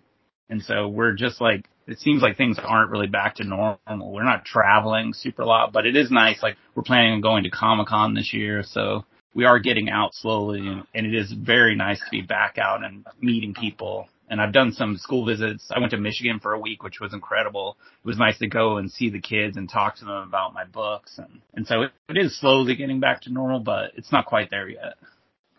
And 0.49 0.61
so 0.63 0.87
we're 0.87 1.13
just 1.13 1.39
like, 1.39 1.65
it 1.87 1.99
seems 1.99 2.21
like 2.21 2.37
things 2.37 2.57
aren't 2.63 2.91
really 2.91 3.07
back 3.07 3.35
to 3.35 3.43
normal. 3.43 4.11
We're 4.11 4.23
not 4.23 4.45
traveling 4.45 5.13
super 5.13 5.43
a 5.43 5.45
lot, 5.45 5.71
but 5.71 5.85
it 5.85 5.95
is 5.95 6.09
nice. 6.09 6.41
Like 6.41 6.57
we're 6.73 6.83
planning 6.83 7.13
on 7.13 7.21
going 7.21 7.43
to 7.43 7.49
Comic 7.49 7.87
Con 7.87 8.13
this 8.15 8.33
year. 8.33 8.63
So 8.63 9.05
we 9.33 9.45
are 9.45 9.59
getting 9.59 9.89
out 9.89 10.13
slowly 10.13 10.59
and, 10.59 10.83
and 10.93 11.05
it 11.05 11.13
is 11.13 11.31
very 11.31 11.75
nice 11.75 11.99
to 11.99 12.09
be 12.09 12.21
back 12.21 12.57
out 12.57 12.83
and 12.83 13.05
meeting 13.21 13.53
people. 13.53 14.07
And 14.31 14.41
I've 14.41 14.53
done 14.53 14.71
some 14.71 14.97
school 14.97 15.25
visits. 15.25 15.69
I 15.75 15.79
went 15.79 15.91
to 15.91 15.97
Michigan 15.97 16.39
for 16.39 16.53
a 16.53 16.59
week, 16.59 16.81
which 16.81 16.99
was 16.99 17.13
incredible. 17.13 17.77
It 18.03 18.07
was 18.07 18.17
nice 18.17 18.39
to 18.39 18.47
go 18.47 18.77
and 18.77 18.89
see 18.89 19.09
the 19.09 19.19
kids 19.19 19.57
and 19.57 19.69
talk 19.69 19.97
to 19.97 20.05
them 20.05 20.23
about 20.27 20.53
my 20.53 20.63
books. 20.63 21.19
And, 21.19 21.41
and 21.53 21.67
so 21.67 21.83
it, 21.83 21.91
it 22.09 22.17
is 22.17 22.39
slowly 22.39 22.75
getting 22.75 22.99
back 22.99 23.21
to 23.23 23.31
normal, 23.31 23.59
but 23.59 23.91
it's 23.97 24.11
not 24.11 24.25
quite 24.25 24.49
there 24.49 24.69
yet. 24.69 24.95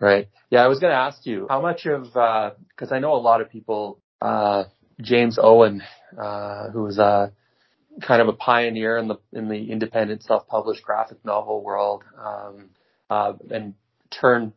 Right. 0.01 0.29
Yeah, 0.51 0.65
I 0.65 0.69
was 0.69 0.81
going 0.81 0.91
to 0.91 0.97
ask 0.97 1.25
you 1.27 1.47
how 1.49 1.61
much 1.61 1.87
of 1.87 2.05
because 2.05 2.91
I 2.91 2.99
know 2.99 3.13
a 3.15 3.23
lot 3.23 3.41
of 3.41 3.51
people. 3.51 4.01
Uh, 4.21 4.65
James 5.01 5.39
Owen, 5.41 5.83
uh, 6.19 6.71
who 6.71 6.85
was 6.85 6.99
a 6.99 7.33
kind 8.01 8.23
of 8.23 8.29
a 8.29 8.33
pioneer 8.33 8.97
in 8.97 9.09
the 9.09 9.17
in 9.33 9.49
the 9.49 9.71
independent 9.71 10.23
self-published 10.23 10.83
graphic 10.83 11.25
novel 11.25 11.63
world, 11.63 12.05
um, 12.19 12.71
uh, 13.11 13.33
and 13.51 13.75
turned 14.11 14.53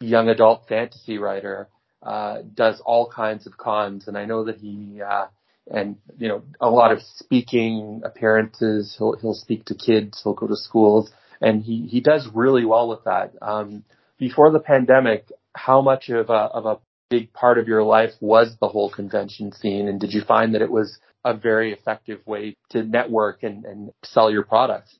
young 0.00 0.28
adult 0.28 0.68
fantasy 0.68 1.18
writer, 1.18 1.68
uh, 2.02 2.38
does 2.54 2.80
all 2.84 3.10
kinds 3.10 3.46
of 3.46 3.56
cons, 3.56 4.08
and 4.08 4.16
I 4.16 4.24
know 4.24 4.44
that 4.44 4.56
he 4.56 5.00
uh, 5.02 5.26
and 5.70 5.96
you 6.18 6.28
know 6.28 6.42
a 6.60 6.70
lot 6.70 6.92
of 6.92 7.00
speaking 7.02 8.02
appearances. 8.04 8.94
He'll 8.98 9.16
he'll 9.16 9.34
speak 9.34 9.64
to 9.66 9.74
kids. 9.74 10.20
He'll 10.22 10.34
go 10.34 10.46
to 10.46 10.56
schools, 10.56 11.10
and 11.40 11.62
he 11.62 11.86
he 11.86 12.00
does 12.00 12.28
really 12.34 12.64
well 12.64 12.88
with 12.88 13.04
that. 13.04 13.32
Um, 13.42 13.84
before 14.18 14.50
the 14.50 14.60
pandemic, 14.60 15.30
how 15.54 15.82
much 15.82 16.08
of 16.08 16.30
a 16.30 16.32
of 16.32 16.66
a 16.66 16.78
big 17.10 17.32
part 17.32 17.58
of 17.58 17.68
your 17.68 17.82
life 17.82 18.12
was 18.20 18.56
the 18.60 18.68
whole 18.68 18.90
convention 18.90 19.52
scene, 19.52 19.88
and 19.88 20.00
did 20.00 20.12
you 20.12 20.22
find 20.22 20.54
that 20.54 20.62
it 20.62 20.70
was 20.70 20.98
a 21.24 21.34
very 21.34 21.72
effective 21.72 22.20
way 22.26 22.56
to 22.70 22.82
network 22.82 23.42
and, 23.42 23.64
and 23.64 23.90
sell 24.04 24.30
your 24.30 24.44
products? 24.44 24.98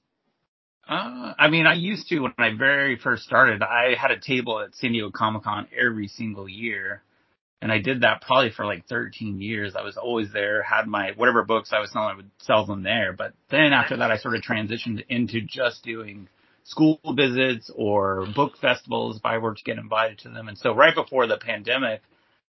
Uh, 0.89 1.35
I 1.39 1.49
mean, 1.49 1.67
I 1.67 1.75
used 1.75 2.09
to 2.09 2.21
when 2.21 2.33
I 2.39 2.51
very 2.57 2.97
first 2.97 3.25
started. 3.25 3.63
I 3.63 3.95
had 3.95 4.11
a 4.11 4.19
table 4.19 4.61
at 4.61 4.75
San 4.75 4.93
Diego 4.93 5.11
Comic 5.11 5.43
Con 5.43 5.69
every 5.79 6.09
single 6.09 6.49
year, 6.49 7.03
and 7.61 7.71
I 7.71 7.79
did 7.79 8.01
that 8.01 8.23
probably 8.23 8.51
for 8.51 8.65
like 8.65 8.87
13 8.87 9.39
years. 9.39 9.77
I 9.77 9.83
was 9.83 9.99
always 9.99 10.33
there, 10.33 10.63
had 10.63 10.87
my 10.87 11.13
whatever 11.15 11.45
books 11.45 11.75
I 11.75 11.81
was 11.81 11.93
selling, 11.93 12.09
I 12.09 12.17
would 12.17 12.31
sell 12.39 12.65
them 12.65 12.83
there. 12.83 13.13
But 13.13 13.35
then 13.51 13.75
after 13.75 13.99
that, 13.99 14.11
I 14.11 14.17
sort 14.17 14.35
of 14.35 14.43
transitioned 14.43 15.05
into 15.11 15.43
just 15.43 15.85
doing 15.85 16.29
school 16.65 17.01
visits 17.15 17.71
or 17.75 18.27
book 18.35 18.57
festivals 18.59 19.19
if 19.19 19.27
I 19.27 19.39
were 19.39 19.55
to 19.55 19.65
get 19.65 19.77
invited 19.77 20.21
to 20.21 20.31
them. 20.31 20.49
And 20.49 20.57
so 20.57 20.75
right 20.75 20.95
before 20.95 21.27
the 21.27 21.37
pandemic, 21.37 22.01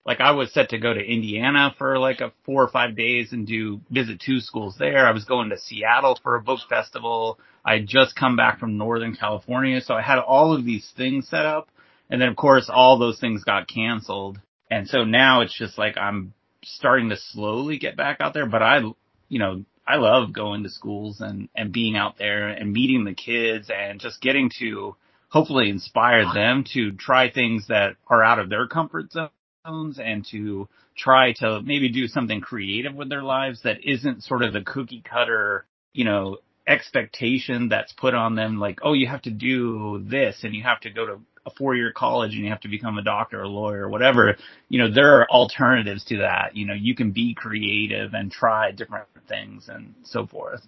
like 0.05 0.21
I 0.21 0.31
was 0.31 0.53
set 0.53 0.69
to 0.69 0.77
go 0.77 0.93
to 0.93 1.01
Indiana 1.01 1.75
for 1.77 1.99
like 1.99 2.21
a 2.21 2.31
four 2.45 2.63
or 2.63 2.69
five 2.69 2.95
days 2.95 3.33
and 3.33 3.45
do 3.45 3.81
visit 3.89 4.21
two 4.21 4.39
schools 4.39 4.77
there. 4.79 5.05
I 5.05 5.11
was 5.11 5.25
going 5.25 5.49
to 5.49 5.59
Seattle 5.59 6.17
for 6.23 6.35
a 6.35 6.41
book 6.41 6.61
festival. 6.69 7.37
I 7.63 7.73
had 7.73 7.87
just 7.87 8.15
come 8.15 8.35
back 8.35 8.59
from 8.59 8.77
Northern 8.77 9.15
California. 9.15 9.81
So 9.81 9.93
I 9.93 10.01
had 10.01 10.19
all 10.19 10.53
of 10.53 10.65
these 10.65 10.89
things 10.97 11.27
set 11.29 11.45
up. 11.45 11.69
And 12.09 12.21
then 12.21 12.29
of 12.29 12.35
course 12.35 12.69
all 12.73 12.97
those 12.97 13.19
things 13.19 13.43
got 13.43 13.67
canceled. 13.67 14.39
And 14.69 14.87
so 14.87 15.03
now 15.03 15.41
it's 15.41 15.57
just 15.57 15.77
like 15.77 15.97
I'm 15.97 16.33
starting 16.63 17.09
to 17.09 17.17
slowly 17.17 17.77
get 17.77 17.97
back 17.97 18.17
out 18.21 18.33
there, 18.33 18.45
but 18.45 18.61
I, 18.61 18.81
you 19.29 19.39
know, 19.39 19.65
I 19.87 19.95
love 19.95 20.31
going 20.31 20.63
to 20.63 20.69
schools 20.69 21.21
and, 21.21 21.49
and 21.55 21.71
being 21.71 21.95
out 21.95 22.17
there 22.17 22.47
and 22.47 22.71
meeting 22.71 23.03
the 23.03 23.13
kids 23.13 23.69
and 23.75 23.99
just 23.99 24.21
getting 24.21 24.51
to 24.59 24.95
hopefully 25.29 25.69
inspire 25.69 26.25
them 26.33 26.65
to 26.73 26.91
try 26.91 27.31
things 27.31 27.67
that 27.67 27.95
are 28.07 28.23
out 28.23 28.39
of 28.39 28.49
their 28.49 28.67
comfort 28.67 29.11
zones 29.11 29.99
and 29.99 30.25
to 30.31 30.67
try 30.95 31.33
to 31.33 31.61
maybe 31.61 31.89
do 31.89 32.07
something 32.07 32.41
creative 32.41 32.93
with 32.93 33.09
their 33.09 33.23
lives 33.23 33.61
that 33.63 33.83
isn't 33.83 34.23
sort 34.23 34.43
of 34.43 34.53
the 34.53 34.61
cookie 34.61 35.01
cutter, 35.01 35.65
you 35.93 36.05
know, 36.05 36.37
expectation 36.71 37.69
that's 37.69 37.93
put 37.93 38.13
on 38.13 38.35
them 38.35 38.59
like, 38.59 38.79
oh, 38.81 38.93
you 38.93 39.07
have 39.07 39.21
to 39.23 39.31
do 39.31 40.03
this 40.07 40.39
and 40.43 40.55
you 40.55 40.63
have 40.63 40.79
to 40.81 40.89
go 40.89 41.05
to 41.05 41.19
a 41.45 41.51
four 41.57 41.75
year 41.75 41.91
college 41.91 42.33
and 42.33 42.43
you 42.43 42.49
have 42.49 42.61
to 42.61 42.67
become 42.67 42.97
a 42.97 43.03
doctor 43.03 43.39
or 43.39 43.43
a 43.43 43.49
lawyer 43.49 43.85
or 43.85 43.89
whatever. 43.89 44.35
You 44.69 44.79
know, 44.79 44.93
there 44.93 45.19
are 45.19 45.29
alternatives 45.29 46.03
to 46.05 46.17
that. 46.17 46.55
You 46.55 46.65
know, 46.65 46.73
you 46.73 46.95
can 46.95 47.11
be 47.11 47.33
creative 47.33 48.13
and 48.13 48.31
try 48.31 48.71
different 48.71 49.07
things 49.27 49.67
and 49.67 49.93
so 50.03 50.25
forth. 50.25 50.61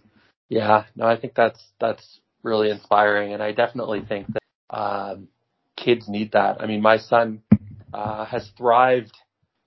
Yeah, 0.49 0.85
no, 0.95 1.05
I 1.05 1.17
think 1.19 1.33
that's, 1.35 1.61
that's 1.79 2.19
really 2.43 2.69
inspiring. 2.69 3.33
And 3.33 3.41
I 3.41 3.51
definitely 3.51 4.01
think 4.01 4.27
that, 4.33 4.77
um, 4.77 5.27
kids 5.77 6.07
need 6.07 6.33
that. 6.33 6.61
I 6.61 6.67
mean, 6.67 6.81
my 6.81 6.97
son, 6.97 7.41
uh, 7.93 8.25
has 8.25 8.49
thrived 8.57 9.15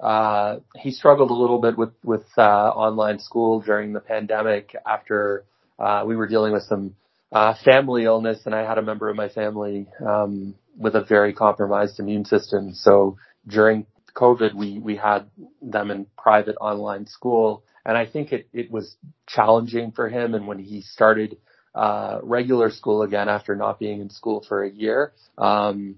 uh, 0.00 0.58
he 0.76 0.90
struggled 0.90 1.30
a 1.30 1.34
little 1.34 1.58
bit 1.58 1.78
with 1.78 1.92
with 2.04 2.26
uh, 2.36 2.68
online 2.68 3.18
school 3.18 3.60
during 3.60 3.92
the 3.92 4.00
pandemic 4.00 4.76
after 4.86 5.44
uh, 5.78 6.04
we 6.06 6.16
were 6.16 6.26
dealing 6.26 6.52
with 6.52 6.64
some 6.64 6.94
uh, 7.32 7.54
family 7.64 8.04
illness, 8.04 8.40
and 8.46 8.54
I 8.54 8.66
had 8.66 8.78
a 8.78 8.82
member 8.82 9.08
of 9.08 9.16
my 9.16 9.28
family 9.28 9.88
um, 10.04 10.54
with 10.76 10.94
a 10.94 11.04
very 11.04 11.32
compromised 11.32 11.98
immune 11.98 12.24
system. 12.24 12.72
So 12.74 13.18
during 13.46 13.86
COVID, 14.14 14.54
we 14.54 14.78
we 14.78 14.96
had 14.96 15.30
them 15.60 15.90
in 15.90 16.06
private 16.16 16.56
online 16.60 17.06
school, 17.06 17.64
and 17.84 17.96
I 17.96 18.06
think 18.06 18.32
it 18.32 18.48
it 18.52 18.70
was 18.70 18.96
challenging 19.26 19.92
for 19.92 20.08
him. 20.08 20.34
And 20.34 20.46
when 20.46 20.58
he 20.58 20.80
started 20.80 21.36
uh, 21.74 22.20
regular 22.22 22.70
school 22.70 23.02
again 23.02 23.28
after 23.28 23.54
not 23.54 23.78
being 23.78 24.00
in 24.00 24.10
school 24.10 24.44
for 24.48 24.64
a 24.64 24.70
year, 24.70 25.12
um, 25.36 25.96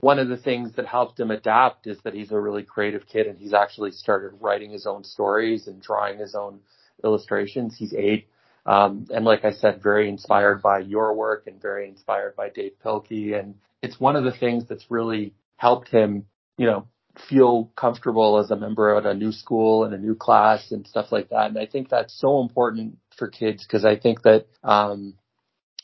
one 0.00 0.18
of 0.18 0.28
the 0.28 0.36
things 0.36 0.72
that 0.76 0.86
helped 0.86 1.18
him 1.18 1.30
adapt 1.30 1.86
is 1.86 1.98
that 2.04 2.14
he's 2.14 2.30
a 2.30 2.38
really 2.38 2.62
creative 2.62 3.06
kid 3.06 3.26
and 3.26 3.38
he's 3.38 3.54
actually 3.54 3.90
started 3.90 4.36
writing 4.40 4.70
his 4.70 4.86
own 4.86 5.04
stories 5.04 5.66
and 5.66 5.82
drawing 5.82 6.18
his 6.18 6.34
own 6.34 6.60
illustrations. 7.02 7.74
He's 7.76 7.94
eight. 7.94 8.28
Um, 8.66 9.06
and 9.10 9.24
like 9.24 9.44
I 9.44 9.52
said, 9.52 9.82
very 9.82 10.08
inspired 10.08 10.60
by 10.60 10.80
your 10.80 11.14
work 11.14 11.46
and 11.46 11.62
very 11.62 11.88
inspired 11.88 12.34
by 12.36 12.48
Dav 12.48 12.72
Pilkey. 12.84 13.38
And 13.38 13.54
it's 13.82 14.00
one 14.00 14.16
of 14.16 14.24
the 14.24 14.32
things 14.32 14.64
that's 14.68 14.90
really 14.90 15.34
helped 15.56 15.88
him, 15.88 16.26
you 16.58 16.66
know, 16.66 16.88
feel 17.28 17.70
comfortable 17.76 18.38
as 18.38 18.50
a 18.50 18.56
member 18.56 18.92
of 18.94 19.06
a 19.06 19.14
new 19.14 19.32
school 19.32 19.84
and 19.84 19.94
a 19.94 19.98
new 19.98 20.14
class 20.14 20.70
and 20.72 20.86
stuff 20.86 21.12
like 21.12 21.30
that. 21.30 21.46
And 21.46 21.58
I 21.58 21.66
think 21.66 21.88
that's 21.88 22.18
so 22.20 22.40
important 22.40 22.98
for 23.16 23.28
kids 23.28 23.62
because 23.64 23.84
I 23.84 23.96
think 23.96 24.22
that, 24.22 24.46
um, 24.64 25.14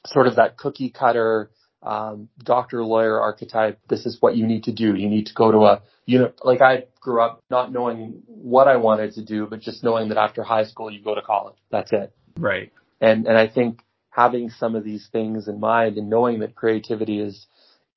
sort 0.05 0.27
of 0.27 0.37
that 0.37 0.57
cookie 0.59 0.91
cutter, 0.91 1.51
um, 1.83 2.29
doctor 2.43 2.85
lawyer 2.85 3.21
archetype. 3.21 3.79
This 3.89 4.07
is 4.07 4.19
what 4.21 4.37
you 4.37 4.47
need 4.47 4.65
to 4.65 4.73
do. 4.73 4.95
You 4.95 5.09
need 5.09 5.27
to 5.27 5.35
go 5.35 5.51
to 5.51 5.59
a 5.59 5.83
you 6.07 6.19
know 6.19 6.33
like 6.43 6.61
I 6.61 6.85
grew 7.01 7.23
up 7.23 7.43
not 7.51 7.73
knowing 7.73 8.23
what 8.27 8.69
I 8.69 8.77
wanted 8.77 9.15
to 9.15 9.25
do, 9.25 9.47
but 9.47 9.61
just 9.61 9.83
knowing 9.83 10.09
that 10.09 10.19
after 10.19 10.43
high 10.43 10.65
school 10.65 10.91
you 10.91 11.03
go 11.03 11.15
to 11.15 11.23
college. 11.23 11.57
That's 11.71 11.93
it. 11.93 12.13
Right. 12.37 12.73
And 13.01 13.27
and 13.27 13.37
I 13.37 13.49
think 13.49 13.81
having 14.11 14.51
some 14.51 14.77
of 14.77 14.85
these 14.85 15.09
things 15.11 15.49
in 15.49 15.61
mind 15.61 15.97
and 15.97 16.11
knowing 16.11 16.41
that 16.41 16.55
creativity 16.55 17.21
is 17.21 17.47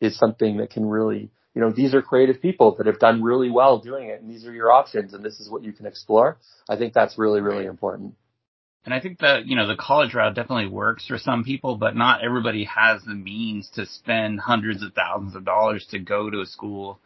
is 0.01 0.17
something 0.17 0.57
that 0.57 0.69
can 0.69 0.85
really 0.87 1.29
you 1.53 1.61
know 1.61 1.71
these 1.71 1.93
are 1.93 2.01
creative 2.01 2.41
people 2.41 2.75
that 2.77 2.87
have 2.87 2.99
done 2.99 3.23
really 3.23 3.49
well 3.49 3.79
doing 3.79 4.09
it 4.09 4.21
and 4.21 4.29
these 4.29 4.45
are 4.45 4.53
your 4.53 4.71
options 4.71 5.13
and 5.13 5.23
this 5.23 5.39
is 5.39 5.49
what 5.49 5.63
you 5.63 5.73
can 5.73 5.85
explore. 5.85 6.37
I 6.69 6.77
think 6.77 6.93
that's 6.93 7.17
really 7.17 7.41
really 7.41 7.65
important. 7.65 8.15
And 8.85 8.93
I 8.93 8.99
think 8.99 9.19
that, 9.19 9.47
you 9.47 9.55
know, 9.55 9.67
the 9.67 9.75
college 9.75 10.13
route 10.13 10.35
definitely 10.35 10.67
works 10.67 11.07
for 11.07 11.17
some 11.17 11.43
people, 11.43 11.75
but 11.75 11.95
not 11.95 12.23
everybody 12.23 12.65
has 12.65 13.01
the 13.03 13.15
means 13.15 13.67
to 13.73 13.87
spend 13.87 14.39
hundreds 14.39 14.83
of 14.83 14.93
thousands 14.93 15.35
of 15.35 15.43
dollars 15.43 15.87
to 15.89 15.97
go 15.97 16.29
to 16.29 16.41
a 16.41 16.45
school 16.45 16.99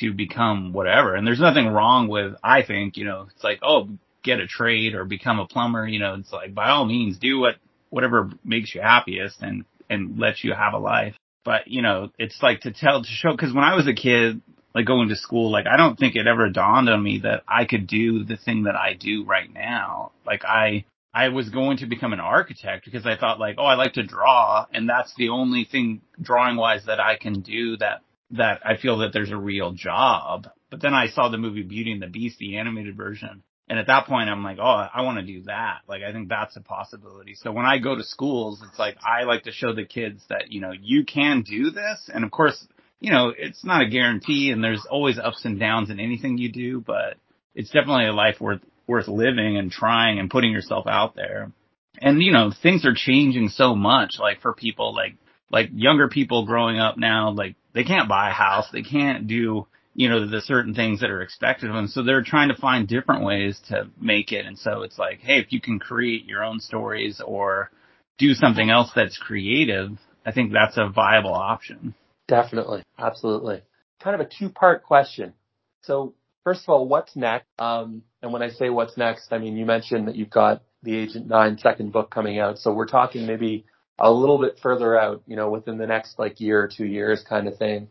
to 0.00 0.14
become 0.14 0.72
whatever. 0.72 1.14
And 1.14 1.26
there's 1.26 1.40
nothing 1.40 1.66
wrong 1.66 2.08
with, 2.08 2.34
I 2.42 2.62
think, 2.62 2.96
you 2.96 3.04
know, 3.04 3.28
it's 3.34 3.44
like, 3.44 3.60
oh, 3.62 3.90
get 4.28 4.40
a 4.40 4.46
trade 4.46 4.94
or 4.94 5.04
become 5.04 5.40
a 5.40 5.46
plumber, 5.46 5.86
you 5.86 5.98
know, 5.98 6.14
it's 6.14 6.32
like 6.32 6.54
by 6.54 6.68
all 6.68 6.84
means 6.84 7.18
do 7.18 7.38
what, 7.38 7.56
whatever 7.88 8.30
makes 8.44 8.74
you 8.74 8.82
happiest 8.82 9.40
and, 9.40 9.64
and 9.88 10.18
lets 10.18 10.44
you 10.44 10.52
have 10.52 10.74
a 10.74 10.78
life. 10.78 11.14
But, 11.44 11.66
you 11.66 11.80
know, 11.80 12.10
it's 12.18 12.38
like 12.42 12.60
to 12.60 12.72
tell, 12.72 13.02
to 13.02 13.08
show, 13.08 13.34
cause 13.36 13.54
when 13.54 13.64
I 13.64 13.74
was 13.74 13.88
a 13.88 13.94
kid, 13.94 14.42
like 14.74 14.84
going 14.86 15.08
to 15.08 15.16
school, 15.16 15.50
like 15.50 15.66
I 15.66 15.78
don't 15.78 15.98
think 15.98 16.14
it 16.14 16.26
ever 16.26 16.50
dawned 16.50 16.90
on 16.90 17.02
me 17.02 17.20
that 17.22 17.42
I 17.48 17.64
could 17.64 17.86
do 17.86 18.24
the 18.24 18.36
thing 18.36 18.64
that 18.64 18.76
I 18.76 18.92
do 18.92 19.24
right 19.24 19.52
now. 19.52 20.12
Like 20.26 20.44
I, 20.44 20.84
I 21.14 21.30
was 21.30 21.48
going 21.48 21.78
to 21.78 21.86
become 21.86 22.12
an 22.12 22.20
architect 22.20 22.84
because 22.84 23.06
I 23.06 23.16
thought 23.16 23.40
like, 23.40 23.56
oh, 23.58 23.64
I 23.64 23.76
like 23.76 23.94
to 23.94 24.02
draw 24.02 24.66
and 24.72 24.86
that's 24.86 25.14
the 25.16 25.30
only 25.30 25.64
thing 25.64 26.02
drawing 26.20 26.56
wise 26.56 26.84
that 26.86 27.00
I 27.00 27.16
can 27.16 27.40
do 27.40 27.78
that, 27.78 28.02
that 28.32 28.60
I 28.62 28.76
feel 28.76 28.98
that 28.98 29.14
there's 29.14 29.32
a 29.32 29.38
real 29.38 29.72
job. 29.72 30.48
But 30.70 30.82
then 30.82 30.92
I 30.92 31.08
saw 31.08 31.30
the 31.30 31.38
movie 31.38 31.62
Beauty 31.62 31.92
and 31.92 32.02
the 32.02 32.08
Beast, 32.08 32.38
the 32.38 32.58
animated 32.58 32.94
version. 32.94 33.42
And 33.68 33.78
at 33.78 33.88
that 33.88 34.06
point, 34.06 34.30
I'm 34.30 34.42
like, 34.42 34.58
oh, 34.58 34.86
I 34.92 35.02
want 35.02 35.18
to 35.18 35.24
do 35.24 35.42
that. 35.42 35.80
Like, 35.86 36.02
I 36.02 36.12
think 36.12 36.28
that's 36.28 36.56
a 36.56 36.60
possibility. 36.60 37.34
So 37.34 37.52
when 37.52 37.66
I 37.66 37.78
go 37.78 37.94
to 37.94 38.02
schools, 38.02 38.62
it's 38.66 38.78
like, 38.78 38.96
I 39.06 39.24
like 39.24 39.42
to 39.42 39.52
show 39.52 39.74
the 39.74 39.84
kids 39.84 40.22
that, 40.30 40.50
you 40.50 40.62
know, 40.62 40.72
you 40.72 41.04
can 41.04 41.42
do 41.42 41.70
this. 41.70 42.08
And 42.12 42.24
of 42.24 42.30
course, 42.30 42.66
you 43.00 43.10
know, 43.10 43.32
it's 43.36 43.64
not 43.64 43.82
a 43.82 43.88
guarantee 43.88 44.50
and 44.50 44.64
there's 44.64 44.86
always 44.90 45.18
ups 45.18 45.44
and 45.44 45.60
downs 45.60 45.90
in 45.90 46.00
anything 46.00 46.38
you 46.38 46.50
do, 46.50 46.80
but 46.80 47.16
it's 47.54 47.70
definitely 47.70 48.06
a 48.06 48.12
life 48.12 48.40
worth 48.40 48.60
worth 48.86 49.06
living 49.06 49.58
and 49.58 49.70
trying 49.70 50.18
and 50.18 50.30
putting 50.30 50.50
yourself 50.50 50.86
out 50.86 51.14
there. 51.14 51.52
And 52.00 52.22
you 52.22 52.32
know, 52.32 52.52
things 52.62 52.86
are 52.86 52.94
changing 52.94 53.48
so 53.50 53.74
much 53.74 54.14
like 54.18 54.40
for 54.40 54.54
people 54.54 54.94
like 54.94 55.14
like 55.50 55.68
younger 55.72 56.08
people 56.08 56.46
growing 56.46 56.78
up 56.78 56.96
now 56.96 57.30
like 57.30 57.54
they 57.74 57.84
can't 57.84 58.08
buy 58.08 58.30
a 58.30 58.32
house, 58.32 58.66
they 58.72 58.82
can't 58.82 59.26
do 59.26 59.66
you 59.98 60.08
know, 60.08 60.28
the 60.28 60.40
certain 60.40 60.74
things 60.74 61.00
that 61.00 61.10
are 61.10 61.22
expected 61.22 61.68
of 61.68 61.74
them. 61.74 61.88
So 61.88 62.04
they're 62.04 62.22
trying 62.22 62.50
to 62.50 62.54
find 62.54 62.86
different 62.86 63.24
ways 63.24 63.60
to 63.66 63.88
make 64.00 64.30
it. 64.30 64.46
And 64.46 64.56
so 64.56 64.82
it's 64.82 64.96
like, 64.96 65.18
hey, 65.18 65.40
if 65.40 65.52
you 65.52 65.60
can 65.60 65.80
create 65.80 66.24
your 66.24 66.44
own 66.44 66.60
stories 66.60 67.20
or 67.20 67.72
do 68.16 68.32
something 68.34 68.70
else 68.70 68.92
that's 68.94 69.18
creative, 69.18 69.98
I 70.24 70.30
think 70.30 70.52
that's 70.52 70.76
a 70.76 70.88
viable 70.88 71.34
option. 71.34 71.96
Definitely. 72.28 72.84
Absolutely. 72.96 73.62
Kind 74.00 74.14
of 74.14 74.24
a 74.24 74.30
two 74.38 74.50
part 74.50 74.84
question. 74.84 75.34
So 75.82 76.14
first 76.44 76.62
of 76.62 76.68
all, 76.68 76.86
what's 76.86 77.16
next? 77.16 77.48
Um, 77.58 78.02
and 78.22 78.32
when 78.32 78.40
I 78.40 78.50
say 78.50 78.70
what's 78.70 78.96
next, 78.96 79.32
I 79.32 79.38
mean, 79.38 79.56
you 79.56 79.66
mentioned 79.66 80.06
that 80.06 80.14
you've 80.14 80.30
got 80.30 80.62
the 80.84 80.96
Agent 80.96 81.26
9 81.26 81.58
second 81.58 81.90
book 81.90 82.08
coming 82.08 82.38
out. 82.38 82.58
So 82.58 82.72
we're 82.72 82.86
talking 82.86 83.26
maybe 83.26 83.64
a 83.98 84.12
little 84.12 84.38
bit 84.38 84.60
further 84.62 84.96
out, 84.96 85.24
you 85.26 85.34
know, 85.34 85.50
within 85.50 85.76
the 85.76 85.88
next 85.88 86.20
like 86.20 86.38
year 86.38 86.62
or 86.62 86.68
two 86.68 86.86
years 86.86 87.24
kind 87.28 87.48
of 87.48 87.58
thing. 87.58 87.88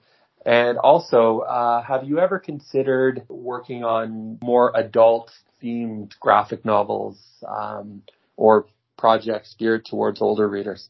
And 0.48 0.78
also, 0.78 1.40
uh, 1.40 1.84
have 1.84 2.06
you 2.06 2.20
ever 2.20 2.40
considered 2.40 3.24
working 3.28 3.84
on 3.84 4.40
more 4.42 4.72
adult 4.74 5.30
themed 5.62 6.18
graphic 6.22 6.64
novels, 6.64 7.20
um, 7.46 8.04
or 8.38 8.68
projects 8.98 9.56
geared 9.60 9.84
towards 9.84 10.22
older 10.22 10.48
readers? 10.48 10.88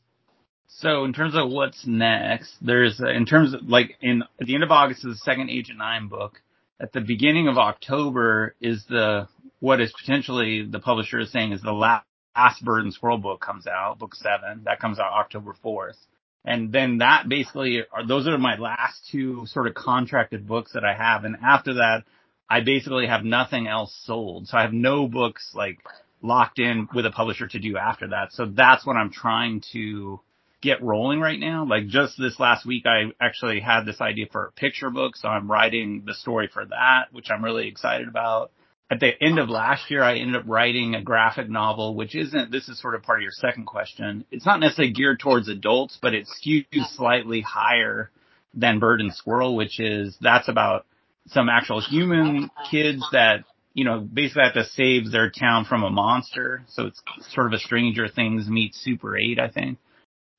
So 0.67 1.06
in 1.06 1.13
terms 1.13 1.34
of 1.36 1.50
what's 1.50 1.88
next, 1.88 2.54
there's 2.62 3.00
in 3.00 3.26
terms 3.26 3.56
of 3.56 3.67
like 3.67 3.98
in 4.00 4.22
at 4.39 4.46
the 4.46 4.54
end 4.54 4.63
of 4.63 4.70
August 4.70 5.04
is 5.04 5.13
the 5.13 5.24
second 5.24 5.50
Agent 5.50 5.80
Nine 5.80 6.08
book 6.08 6.39
at 6.80 6.93
the 6.93 7.02
beginning 7.02 7.48
of 7.48 7.58
October 7.58 8.54
is 8.62 8.86
the 8.88 9.28
what 9.60 9.82
is 9.82 9.91
potentially 10.00 10.67
the 10.70 10.80
publisher 10.80 11.20
is 11.20 11.32
saying 11.32 11.52
is 11.52 11.63
the 11.63 11.72
last, 11.72 12.06
last 12.36 12.63
Bird 12.63 12.84
and 12.84 12.93
Squirrel 12.93 13.17
book 13.17 13.41
comes 13.41 13.65
out, 13.65 13.98
book 13.98 14.13
seven. 14.13 14.62
That 14.65 14.80
comes 14.80 15.00
out 15.00 15.13
October 15.13 15.56
fourth. 15.63 15.98
And 16.47 16.71
then 16.71 16.99
that 16.99 17.27
basically 17.27 17.83
are 17.91 18.07
those 18.07 18.25
are 18.25 18.38
my 18.38 18.57
last 18.57 19.10
two 19.12 19.45
sort 19.47 19.67
of 19.67 19.73
contracted 19.73 20.47
books 20.47 20.71
that 20.73 20.86
I 20.86 20.93
have. 20.93 21.25
And 21.25 21.36
after 21.43 21.73
that, 21.75 22.05
I 22.49 22.62
basically 22.62 23.05
have 23.07 23.25
nothing 23.25 23.67
else 23.67 23.93
sold. 24.05 24.47
So 24.47 24.57
I 24.57 24.62
have 24.62 24.71
no 24.71 25.10
books 25.10 25.51
like 25.53 25.79
locked 26.21 26.57
in 26.57 26.88
with 26.95 27.05
a 27.05 27.12
publisher 27.12 27.47
to 27.47 27.60
do 27.60 27.77
after 27.77 28.07
that. 28.07 28.31
So 28.31 28.45
that's 28.45 28.86
what 28.86 28.95
I'm 28.95 29.12
trying 29.12 29.62
to 29.73 30.21
get 30.62 30.81
rolling 30.81 31.19
right 31.19 31.38
now. 31.39 31.65
Like 31.65 31.88
just 31.88 32.17
this 32.17 32.39
last 32.39 32.65
week, 32.65 32.86
I 32.86 33.12
actually 33.19 33.60
had 33.60 33.86
this 33.86 33.99
idea 33.99 34.27
for 34.31 34.45
a 34.45 34.51
picture 34.53 34.89
book. 34.89 35.17
So 35.17 35.27
I'm 35.27 35.51
writing 35.51 36.03
the 36.05 36.13
story 36.13 36.47
for 36.51 36.65
that, 36.65 37.07
which 37.12 37.29
I'm 37.29 37.43
really 37.43 37.67
excited 37.67 38.07
about. 38.07 38.51
At 38.89 39.02
the 39.02 39.12
end 39.21 39.38
of 39.38 39.50
last 39.50 39.91
year, 39.91 40.02
I 40.02 40.17
ended 40.17 40.38
up 40.38 40.47
writing 40.47 40.95
a 40.95 41.02
graphic 41.02 41.50
novel, 41.50 41.93
which 41.93 42.15
isn't, 42.15 42.52
this 42.52 42.69
is 42.69 42.80
sort 42.80 42.95
of 42.95 43.04
part 43.04 43.19
of 43.19 43.23
your 43.23 43.34
second 43.34 43.65
question. 43.65 44.23
It's 44.32 44.45
not 44.45 44.62
necessarily 44.62 44.93
geared 44.93 45.19
towards 45.19 45.50
adults, 45.50 45.97
but 46.02 46.13
it 46.13 46.28
skews 46.28 46.88
slightly 46.95 47.41
higher 47.41 48.12
than 48.54 48.80
Bird 48.80 49.02
and 49.02 49.13
Squirrel, 49.13 49.58
which 49.58 49.82
is, 49.82 50.17
that's 50.21 50.47
about 50.47 50.86
some 51.28 51.50
actual 51.50 51.82
human 51.82 52.50
kids 52.71 53.06
that, 53.12 53.43
you 53.73 53.84
know, 53.84 54.00
basically 54.00 54.43
have 54.43 54.54
to 54.54 54.63
save 54.63 55.12
their 55.12 55.30
town 55.30 55.65
from 55.65 55.84
a 55.84 55.89
monster. 55.89 56.63
So 56.69 56.86
it's 56.86 57.02
sort 57.34 57.47
of 57.47 57.54
a 57.54 57.60
Stranger 57.60 58.08
Things 58.08 58.47
meets 58.47 58.80
Super 58.82 59.17
8, 59.17 59.38
I 59.38 59.50
think. 59.50 59.80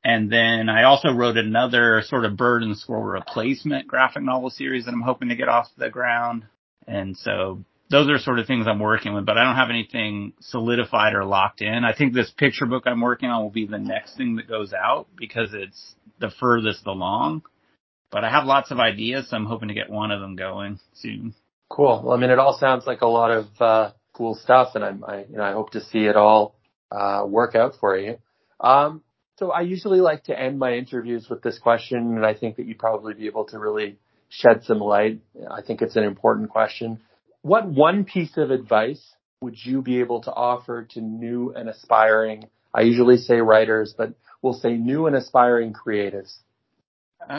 And 0.02 0.32
then 0.32 0.70
I 0.70 0.84
also 0.84 1.10
wrote 1.12 1.36
another 1.36 2.02
sort 2.06 2.24
of 2.24 2.36
bird 2.36 2.62
and 2.62 2.78
squirrel 2.78 3.02
replacement 3.02 3.88
graphic 3.88 4.22
novel 4.22 4.48
series 4.48 4.86
that 4.86 4.94
I'm 4.94 5.02
hoping 5.02 5.28
to 5.28 5.36
get 5.36 5.48
off 5.48 5.68
the 5.76 5.90
ground. 5.90 6.46
And 6.86 7.14
so 7.14 7.62
those 7.90 8.08
are 8.10 8.18
sort 8.18 8.38
of 8.38 8.46
things 8.46 8.66
I'm 8.66 8.80
working 8.80 9.14
with, 9.14 9.24
but 9.24 9.38
I 9.38 9.44
don't 9.44 9.56
have 9.56 9.70
anything 9.70 10.34
solidified 10.40 11.14
or 11.14 11.24
locked 11.24 11.62
in. 11.62 11.84
I 11.84 11.94
think 11.94 12.12
this 12.12 12.30
picture 12.30 12.66
book 12.66 12.84
I'm 12.86 13.00
working 13.00 13.30
on 13.30 13.42
will 13.42 13.50
be 13.50 13.66
the 13.66 13.78
next 13.78 14.16
thing 14.16 14.36
that 14.36 14.48
goes 14.48 14.72
out 14.72 15.06
because 15.16 15.50
it's 15.54 15.94
the 16.20 16.30
furthest 16.38 16.86
along. 16.86 17.42
But 18.10 18.24
I 18.24 18.30
have 18.30 18.44
lots 18.44 18.70
of 18.70 18.78
ideas, 18.78 19.28
so 19.28 19.36
I'm 19.36 19.46
hoping 19.46 19.68
to 19.68 19.74
get 19.74 19.90
one 19.90 20.10
of 20.10 20.20
them 20.20 20.36
going 20.36 20.78
soon. 20.94 21.34
Cool. 21.68 22.02
Well, 22.04 22.16
I 22.16 22.20
mean, 22.20 22.30
it 22.30 22.38
all 22.38 22.56
sounds 22.58 22.86
like 22.86 23.02
a 23.02 23.06
lot 23.06 23.30
of 23.30 23.46
uh, 23.60 23.92
cool 24.14 24.34
stuff, 24.34 24.74
and 24.74 24.84
I'm, 24.84 25.04
I, 25.04 25.24
you 25.28 25.36
know, 25.36 25.42
I 25.42 25.52
hope 25.52 25.70
to 25.70 25.80
see 25.80 26.06
it 26.06 26.16
all 26.16 26.56
uh, 26.90 27.24
work 27.26 27.54
out 27.54 27.74
for 27.80 27.98
you. 27.98 28.18
Um, 28.60 29.02
so 29.38 29.52
I 29.52 29.60
usually 29.60 30.00
like 30.00 30.24
to 30.24 30.38
end 30.38 30.58
my 30.58 30.72
interviews 30.72 31.28
with 31.30 31.42
this 31.42 31.58
question, 31.58 31.98
and 32.16 32.26
I 32.26 32.34
think 32.34 32.56
that 32.56 32.66
you'd 32.66 32.78
probably 32.78 33.14
be 33.14 33.26
able 33.26 33.44
to 33.46 33.58
really 33.58 33.98
shed 34.28 34.64
some 34.64 34.78
light. 34.78 35.20
I 35.50 35.62
think 35.62 35.80
it's 35.82 35.96
an 35.96 36.04
important 36.04 36.50
question. 36.50 37.00
What 37.42 37.68
one 37.68 38.04
piece 38.04 38.36
of 38.36 38.50
advice 38.50 39.14
would 39.40 39.56
you 39.64 39.82
be 39.82 40.00
able 40.00 40.22
to 40.22 40.32
offer 40.32 40.86
to 40.90 41.00
new 41.00 41.52
and 41.54 41.68
aspiring, 41.68 42.48
I 42.74 42.82
usually 42.82 43.16
say 43.16 43.36
writers, 43.36 43.94
but 43.96 44.14
we'll 44.42 44.54
say 44.54 44.74
new 44.76 45.06
and 45.06 45.16
aspiring 45.16 45.72
creatives? 45.72 46.38
Uh, 47.20 47.32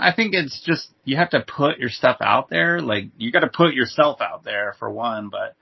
I 0.00 0.12
think 0.14 0.34
it's 0.34 0.62
just 0.64 0.88
you 1.04 1.16
have 1.16 1.30
to 1.30 1.40
put 1.40 1.78
your 1.78 1.90
stuff 1.90 2.18
out 2.20 2.50
there. 2.50 2.80
Like 2.80 3.04
you 3.18 3.32
got 3.32 3.40
to 3.40 3.48
put 3.48 3.74
yourself 3.74 4.20
out 4.20 4.44
there 4.44 4.74
for 4.78 4.90
one, 4.90 5.28
but 5.30 5.56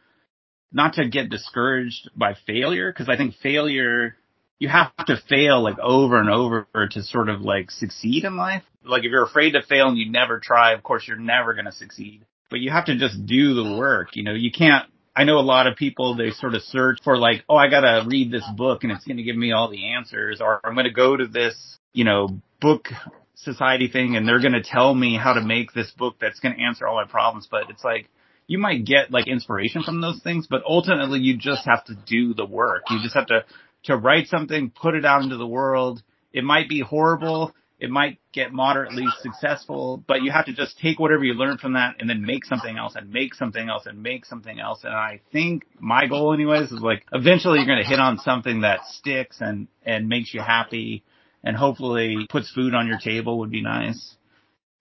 not 0.72 0.94
to 0.94 1.08
get 1.08 1.30
discouraged 1.30 2.10
by 2.14 2.34
failure 2.46 2.92
because 2.92 3.08
I 3.08 3.16
think 3.16 3.34
failure 3.42 4.16
you 4.58 4.68
have 4.68 4.94
to 5.06 5.16
fail 5.28 5.62
like 5.62 5.78
over 5.78 6.20
and 6.20 6.30
over 6.30 6.66
to 6.90 7.02
sort 7.02 7.28
of 7.28 7.40
like 7.40 7.70
succeed 7.70 8.24
in 8.24 8.36
life. 8.36 8.64
Like 8.84 9.04
if 9.04 9.10
you're 9.10 9.24
afraid 9.24 9.52
to 9.52 9.62
fail 9.62 9.88
and 9.88 9.98
you 9.98 10.10
never 10.10 10.40
try, 10.40 10.72
of 10.72 10.82
course 10.82 11.06
you're 11.06 11.16
never 11.18 11.54
going 11.54 11.66
to 11.66 11.72
succeed. 11.72 12.24
But 12.50 12.60
you 12.60 12.70
have 12.70 12.86
to 12.86 12.96
just 12.96 13.26
do 13.26 13.54
the 13.54 13.76
work. 13.78 14.16
You 14.16 14.22
know, 14.22 14.32
you 14.32 14.50
can't 14.50 14.86
I 15.18 15.24
know 15.24 15.38
a 15.38 15.40
lot 15.40 15.66
of 15.66 15.74
people, 15.76 16.14
they 16.14 16.30
sort 16.30 16.54
of 16.54 16.62
search 16.62 16.98
for 17.02 17.18
like, 17.18 17.42
oh, 17.48 17.56
I 17.56 17.68
gotta 17.68 18.06
read 18.06 18.30
this 18.30 18.44
book 18.56 18.84
and 18.84 18.92
it's 18.92 19.04
gonna 19.04 19.24
give 19.24 19.34
me 19.34 19.50
all 19.50 19.68
the 19.68 19.94
answers 19.94 20.40
or 20.40 20.60
I'm 20.62 20.76
gonna 20.76 20.92
go 20.92 21.16
to 21.16 21.26
this, 21.26 21.56
you 21.92 22.04
know, 22.04 22.40
book 22.60 22.86
society 23.34 23.88
thing 23.88 24.14
and 24.14 24.28
they're 24.28 24.40
gonna 24.40 24.62
tell 24.62 24.94
me 24.94 25.16
how 25.16 25.32
to 25.32 25.40
make 25.40 25.72
this 25.72 25.90
book 25.90 26.14
that's 26.20 26.38
gonna 26.38 26.62
answer 26.64 26.86
all 26.86 26.94
my 26.94 27.10
problems. 27.10 27.48
But 27.50 27.68
it's 27.68 27.82
like, 27.82 28.08
you 28.46 28.58
might 28.58 28.84
get 28.84 29.10
like 29.10 29.26
inspiration 29.26 29.82
from 29.82 30.00
those 30.00 30.20
things, 30.22 30.46
but 30.48 30.62
ultimately 30.64 31.18
you 31.18 31.36
just 31.36 31.66
have 31.66 31.84
to 31.86 31.96
do 32.06 32.32
the 32.32 32.46
work. 32.46 32.84
You 32.88 33.02
just 33.02 33.16
have 33.16 33.26
to, 33.26 33.44
to 33.86 33.96
write 33.96 34.28
something, 34.28 34.70
put 34.70 34.94
it 34.94 35.04
out 35.04 35.22
into 35.22 35.36
the 35.36 35.48
world. 35.48 36.00
It 36.32 36.44
might 36.44 36.68
be 36.68 36.80
horrible 36.80 37.52
it 37.78 37.90
might 37.90 38.18
get 38.32 38.52
moderately 38.52 39.06
successful, 39.22 40.02
but 40.06 40.22
you 40.22 40.32
have 40.32 40.46
to 40.46 40.52
just 40.52 40.78
take 40.78 40.98
whatever 40.98 41.22
you 41.22 41.34
learn 41.34 41.58
from 41.58 41.74
that 41.74 41.96
and 42.00 42.10
then 42.10 42.22
make 42.22 42.44
something 42.44 42.76
else 42.76 42.96
and 42.96 43.10
make 43.12 43.34
something 43.34 43.68
else 43.68 43.86
and 43.86 44.02
make 44.02 44.24
something 44.24 44.58
else. 44.58 44.80
And 44.82 44.92
I 44.92 45.20
think 45.32 45.64
my 45.78 46.06
goal 46.06 46.34
anyways 46.34 46.72
is 46.72 46.80
like 46.80 47.04
eventually 47.12 47.58
you're 47.58 47.66
going 47.66 47.82
to 47.82 47.88
hit 47.88 48.00
on 48.00 48.18
something 48.18 48.62
that 48.62 48.80
sticks 48.90 49.36
and, 49.40 49.68
and 49.84 50.08
makes 50.08 50.34
you 50.34 50.40
happy 50.40 51.04
and 51.44 51.56
hopefully 51.56 52.26
puts 52.28 52.50
food 52.50 52.74
on 52.74 52.88
your 52.88 52.98
table 52.98 53.38
would 53.38 53.50
be 53.50 53.62
nice. 53.62 54.16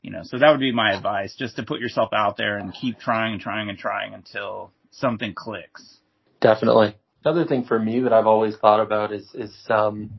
You 0.02 0.12
know, 0.12 0.22
so 0.24 0.40
that 0.40 0.50
would 0.52 0.60
be 0.60 0.72
my 0.72 0.94
advice, 0.94 1.36
just 1.38 1.58
to 1.58 1.64
put 1.64 1.80
yourself 1.80 2.10
out 2.14 2.38
there 2.38 2.58
and 2.58 2.74
keep 2.74 3.00
trying 3.00 3.34
and 3.34 3.42
trying 3.42 3.70
and 3.70 3.78
trying 3.78 4.14
until 4.14 4.72
something 4.92 5.34
clicks. 5.36 5.98
Definitely. 6.40 6.96
Another 7.26 7.46
thing 7.46 7.66
for 7.66 7.78
me 7.78 8.02
that 8.02 8.14
I've 8.14 8.28
always 8.28 8.56
thought 8.56 8.80
about 8.80 9.12
is 9.12 9.28
is 9.34 9.54
um, 9.70 10.10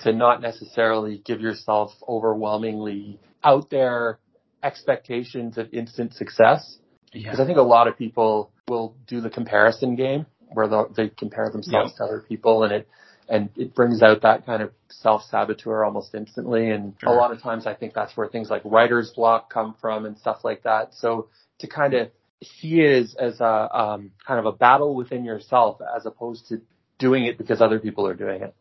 to 0.00 0.12
not 0.12 0.40
necessarily 0.40 1.22
give 1.24 1.40
yourself 1.40 1.92
overwhelmingly 2.08 3.18
out 3.42 3.70
there 3.70 4.18
expectations 4.62 5.58
of 5.58 5.72
instant 5.72 6.14
success. 6.14 6.78
Because 7.12 7.38
yeah. 7.38 7.44
I 7.44 7.46
think 7.46 7.58
a 7.58 7.62
lot 7.62 7.88
of 7.88 7.98
people 7.98 8.50
will 8.68 8.94
do 9.06 9.20
the 9.20 9.30
comparison 9.30 9.96
game 9.96 10.26
where 10.52 10.68
they 10.94 11.08
compare 11.08 11.50
themselves 11.50 11.94
to 11.94 12.04
other 12.04 12.24
people 12.26 12.64
and 12.64 12.72
it 12.72 12.88
and 13.28 13.50
it 13.56 13.74
brings 13.74 14.02
out 14.02 14.22
that 14.22 14.44
kind 14.44 14.62
of 14.62 14.72
self 14.88 15.22
saboteur 15.30 15.84
almost 15.84 16.14
instantly. 16.14 16.70
And 16.70 16.94
sure. 17.00 17.10
a 17.10 17.14
lot 17.14 17.32
of 17.32 17.40
times 17.40 17.66
I 17.66 17.74
think 17.74 17.94
that's 17.94 18.16
where 18.16 18.28
things 18.28 18.50
like 18.50 18.62
writer's 18.64 19.10
block 19.10 19.52
come 19.52 19.74
from 19.80 20.04
and 20.04 20.18
stuff 20.18 20.38
like 20.44 20.64
that. 20.64 20.94
So 20.94 21.28
to 21.60 21.66
kind 21.66 21.94
of 21.94 22.10
see 22.42 22.80
it 22.80 23.02
as, 23.02 23.14
as 23.18 23.40
a 23.40 23.78
um, 23.78 24.12
kind 24.26 24.40
of 24.40 24.46
a 24.46 24.52
battle 24.52 24.94
within 24.94 25.24
yourself 25.24 25.80
as 25.96 26.06
opposed 26.06 26.48
to 26.48 26.60
doing 26.98 27.24
it 27.24 27.38
because 27.38 27.60
other 27.60 27.78
people 27.78 28.06
are 28.06 28.14
doing 28.14 28.42
it. 28.42 28.54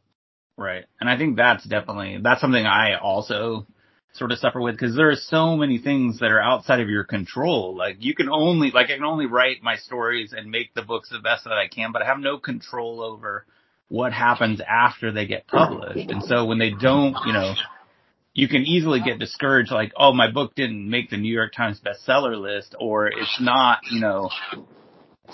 Right. 0.57 0.85
And 0.99 1.09
I 1.09 1.17
think 1.17 1.37
that's 1.37 1.63
definitely, 1.63 2.19
that's 2.21 2.41
something 2.41 2.65
I 2.65 2.97
also 2.97 3.65
sort 4.13 4.31
of 4.31 4.39
suffer 4.39 4.59
with 4.59 4.75
because 4.75 4.95
there 4.95 5.09
are 5.09 5.15
so 5.15 5.55
many 5.55 5.77
things 5.77 6.19
that 6.19 6.31
are 6.31 6.41
outside 6.41 6.81
of 6.81 6.89
your 6.89 7.03
control. 7.03 7.75
Like 7.75 7.97
you 7.99 8.13
can 8.13 8.29
only, 8.29 8.71
like 8.71 8.89
I 8.89 8.95
can 8.95 9.03
only 9.03 9.25
write 9.25 9.63
my 9.63 9.77
stories 9.77 10.33
and 10.35 10.51
make 10.51 10.73
the 10.73 10.81
books 10.81 11.09
the 11.09 11.19
best 11.19 11.45
that 11.45 11.53
I 11.53 11.67
can, 11.67 11.91
but 11.91 12.01
I 12.01 12.05
have 12.05 12.19
no 12.19 12.37
control 12.37 13.01
over 13.01 13.45
what 13.87 14.13
happens 14.13 14.61
after 14.61 15.11
they 15.11 15.25
get 15.25 15.47
published. 15.47 16.09
And 16.09 16.23
so 16.23 16.45
when 16.45 16.59
they 16.59 16.71
don't, 16.71 17.15
you 17.25 17.33
know, 17.33 17.53
you 18.33 18.47
can 18.47 18.61
easily 18.61 19.01
get 19.01 19.19
discouraged 19.19 19.71
like, 19.71 19.91
oh, 19.97 20.13
my 20.13 20.31
book 20.31 20.55
didn't 20.55 20.89
make 20.89 21.09
the 21.09 21.17
New 21.17 21.33
York 21.33 21.53
Times 21.53 21.81
bestseller 21.81 22.39
list 22.39 22.75
or 22.79 23.07
it's 23.07 23.39
not, 23.41 23.79
you 23.91 23.99
know, 23.99 24.29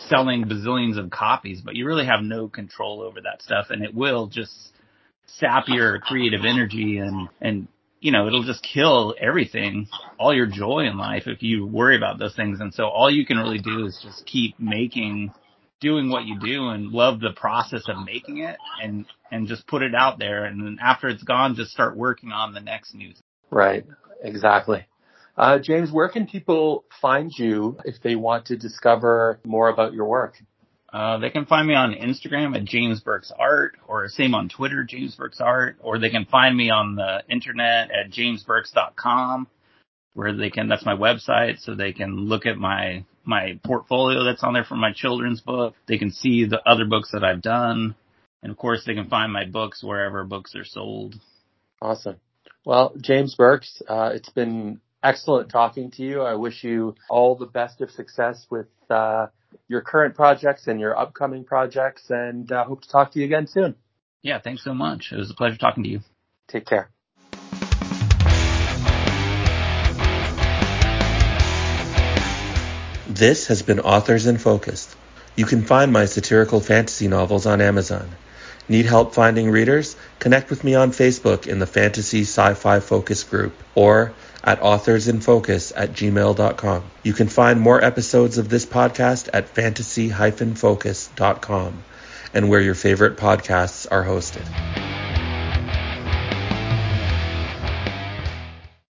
selling 0.09 0.45
bazillions 0.45 0.97
of 0.97 1.09
copies, 1.09 1.61
but 1.61 1.75
you 1.75 1.85
really 1.85 2.05
have 2.05 2.21
no 2.21 2.47
control 2.47 3.01
over 3.01 3.21
that 3.21 3.41
stuff 3.41 3.67
and 3.69 3.83
it 3.83 3.93
will 3.93 4.27
just 4.27 4.71
sap 5.27 5.65
your 5.67 5.99
creative 5.99 6.41
energy 6.45 6.97
and, 6.97 7.29
and, 7.39 7.67
you 7.99 8.11
know, 8.11 8.27
it'll 8.27 8.43
just 8.43 8.63
kill 8.63 9.15
everything, 9.19 9.87
all 10.19 10.33
your 10.33 10.45
joy 10.47 10.81
in 10.81 10.97
life 10.97 11.23
if 11.25 11.43
you 11.43 11.65
worry 11.65 11.97
about 11.97 12.19
those 12.19 12.35
things. 12.35 12.59
And 12.59 12.73
so 12.73 12.85
all 12.85 13.09
you 13.09 13.25
can 13.25 13.37
really 13.37 13.59
do 13.59 13.85
is 13.85 13.99
just 14.03 14.25
keep 14.25 14.59
making 14.59 15.31
doing 15.79 16.09
what 16.09 16.25
you 16.25 16.39
do 16.39 16.69
and 16.69 16.91
love 16.91 17.19
the 17.19 17.31
process 17.35 17.83
of 17.87 18.05
making 18.05 18.39
it 18.39 18.57
and 18.81 19.05
and 19.31 19.47
just 19.47 19.67
put 19.67 19.81
it 19.81 19.93
out 19.95 20.19
there. 20.19 20.45
And 20.45 20.61
then 20.61 20.77
after 20.81 21.07
it's 21.07 21.23
gone 21.23 21.55
just 21.55 21.71
start 21.71 21.95
working 21.95 22.31
on 22.31 22.53
the 22.53 22.61
next 22.61 22.93
news 22.93 23.17
right. 23.49 23.85
Exactly. 24.23 24.85
Uh, 25.37 25.59
james 25.59 25.91
where 25.91 26.09
can 26.09 26.25
people 26.25 26.83
find 27.01 27.31
you 27.37 27.77
if 27.85 28.01
they 28.01 28.15
want 28.15 28.45
to 28.47 28.57
discover 28.57 29.39
more 29.45 29.69
about 29.69 29.93
your 29.93 30.05
work? 30.05 30.35
Uh, 30.91 31.17
they 31.17 31.29
can 31.29 31.45
find 31.45 31.67
me 31.67 31.75
on 31.75 31.93
Instagram 31.93 32.55
at 32.55 32.63
James 32.63 33.01
Burks 33.01 33.31
Art, 33.37 33.75
or 33.87 34.07
same 34.07 34.33
on 34.33 34.47
Twitter, 34.47 34.83
James 34.83 35.15
Burks 35.15 35.41
Art, 35.41 35.77
or 35.81 35.99
they 35.99 36.09
can 36.09 36.25
find 36.25 36.55
me 36.55 36.69
on 36.69 36.95
the 36.95 37.23
internet 37.29 37.91
at 37.91 38.09
jamesburks.com, 38.09 39.47
where 40.13 40.33
they 40.33 40.49
can. 40.49 40.69
That's 40.69 40.85
my 40.85 40.95
website, 40.95 41.59
so 41.59 41.75
they 41.75 41.91
can 41.91 42.15
look 42.15 42.45
at 42.45 42.57
my 42.57 43.03
my 43.27 43.59
portfolio 43.63 44.23
that's 44.23 44.43
on 44.43 44.53
there 44.53 44.63
for 44.63 44.75
my 44.75 44.93
children's 44.93 45.41
book. 45.41 45.75
They 45.87 45.97
can 45.97 46.11
see 46.11 46.45
the 46.45 46.61
other 46.65 46.85
books 46.85 47.11
that 47.13 47.23
I've 47.23 47.41
done. 47.41 47.95
And 48.41 48.51
of 48.51 48.57
course, 48.57 48.83
they 48.85 48.93
can 48.93 49.09
find 49.09 49.31
my 49.31 49.45
books 49.45 49.83
wherever 49.83 50.23
books 50.23 50.55
are 50.55 50.65
sold. 50.65 51.15
Awesome. 51.81 52.17
Well, 52.65 52.93
James 52.99 53.35
Burks, 53.35 53.81
uh, 53.87 54.11
it's 54.13 54.29
been 54.29 54.81
excellent 55.03 55.49
talking 55.49 55.91
to 55.91 56.03
you. 56.03 56.21
I 56.21 56.35
wish 56.35 56.63
you 56.63 56.95
all 57.09 57.35
the 57.35 57.45
best 57.45 57.81
of 57.81 57.91
success 57.91 58.45
with 58.49 58.67
uh, 58.89 59.27
your 59.67 59.81
current 59.81 60.15
projects 60.15 60.67
and 60.67 60.79
your 60.79 60.97
upcoming 60.97 61.43
projects, 61.43 62.03
and 62.09 62.51
uh, 62.51 62.65
hope 62.65 62.81
to 62.81 62.89
talk 62.89 63.13
to 63.13 63.19
you 63.19 63.25
again 63.25 63.47
soon. 63.47 63.75
Yeah, 64.21 64.39
thanks 64.41 64.63
so 64.63 64.73
much. 64.73 65.09
It 65.11 65.17
was 65.17 65.31
a 65.31 65.35
pleasure 65.35 65.57
talking 65.57 65.83
to 65.83 65.89
you. 65.89 65.99
Take 66.47 66.65
care. 66.65 66.89
This 73.17 73.47
has 73.47 73.63
been 73.63 73.79
Authors 73.79 74.27
in 74.27 74.37
Focus. 74.37 74.95
You 75.35 75.47
can 75.47 75.63
find 75.63 75.91
my 75.91 76.05
satirical 76.05 76.59
fantasy 76.59 77.07
novels 77.07 77.47
on 77.47 77.61
Amazon. 77.61 78.07
Need 78.69 78.85
help 78.85 79.15
finding 79.15 79.49
readers? 79.49 79.95
Connect 80.19 80.51
with 80.51 80.63
me 80.63 80.75
on 80.75 80.91
Facebook 80.91 81.47
in 81.47 81.57
the 81.57 81.65
Fantasy 81.65 82.21
Sci-Fi 82.21 82.79
Focus 82.79 83.23
group 83.23 83.55
or 83.73 84.13
at 84.43 84.61
authorsinfocus 84.61 85.73
at 85.75 85.93
gmail.com. 85.93 86.83
You 87.01 87.13
can 87.13 87.27
find 87.27 87.59
more 87.59 87.83
episodes 87.83 88.37
of 88.37 88.49
this 88.49 88.67
podcast 88.67 89.29
at 89.33 89.49
fantasy-focus.com 89.49 91.83
and 92.35 92.49
where 92.49 92.61
your 92.61 92.75
favorite 92.75 93.17
podcasts 93.17 93.87
are 93.89 94.05
hosted. 94.05 94.96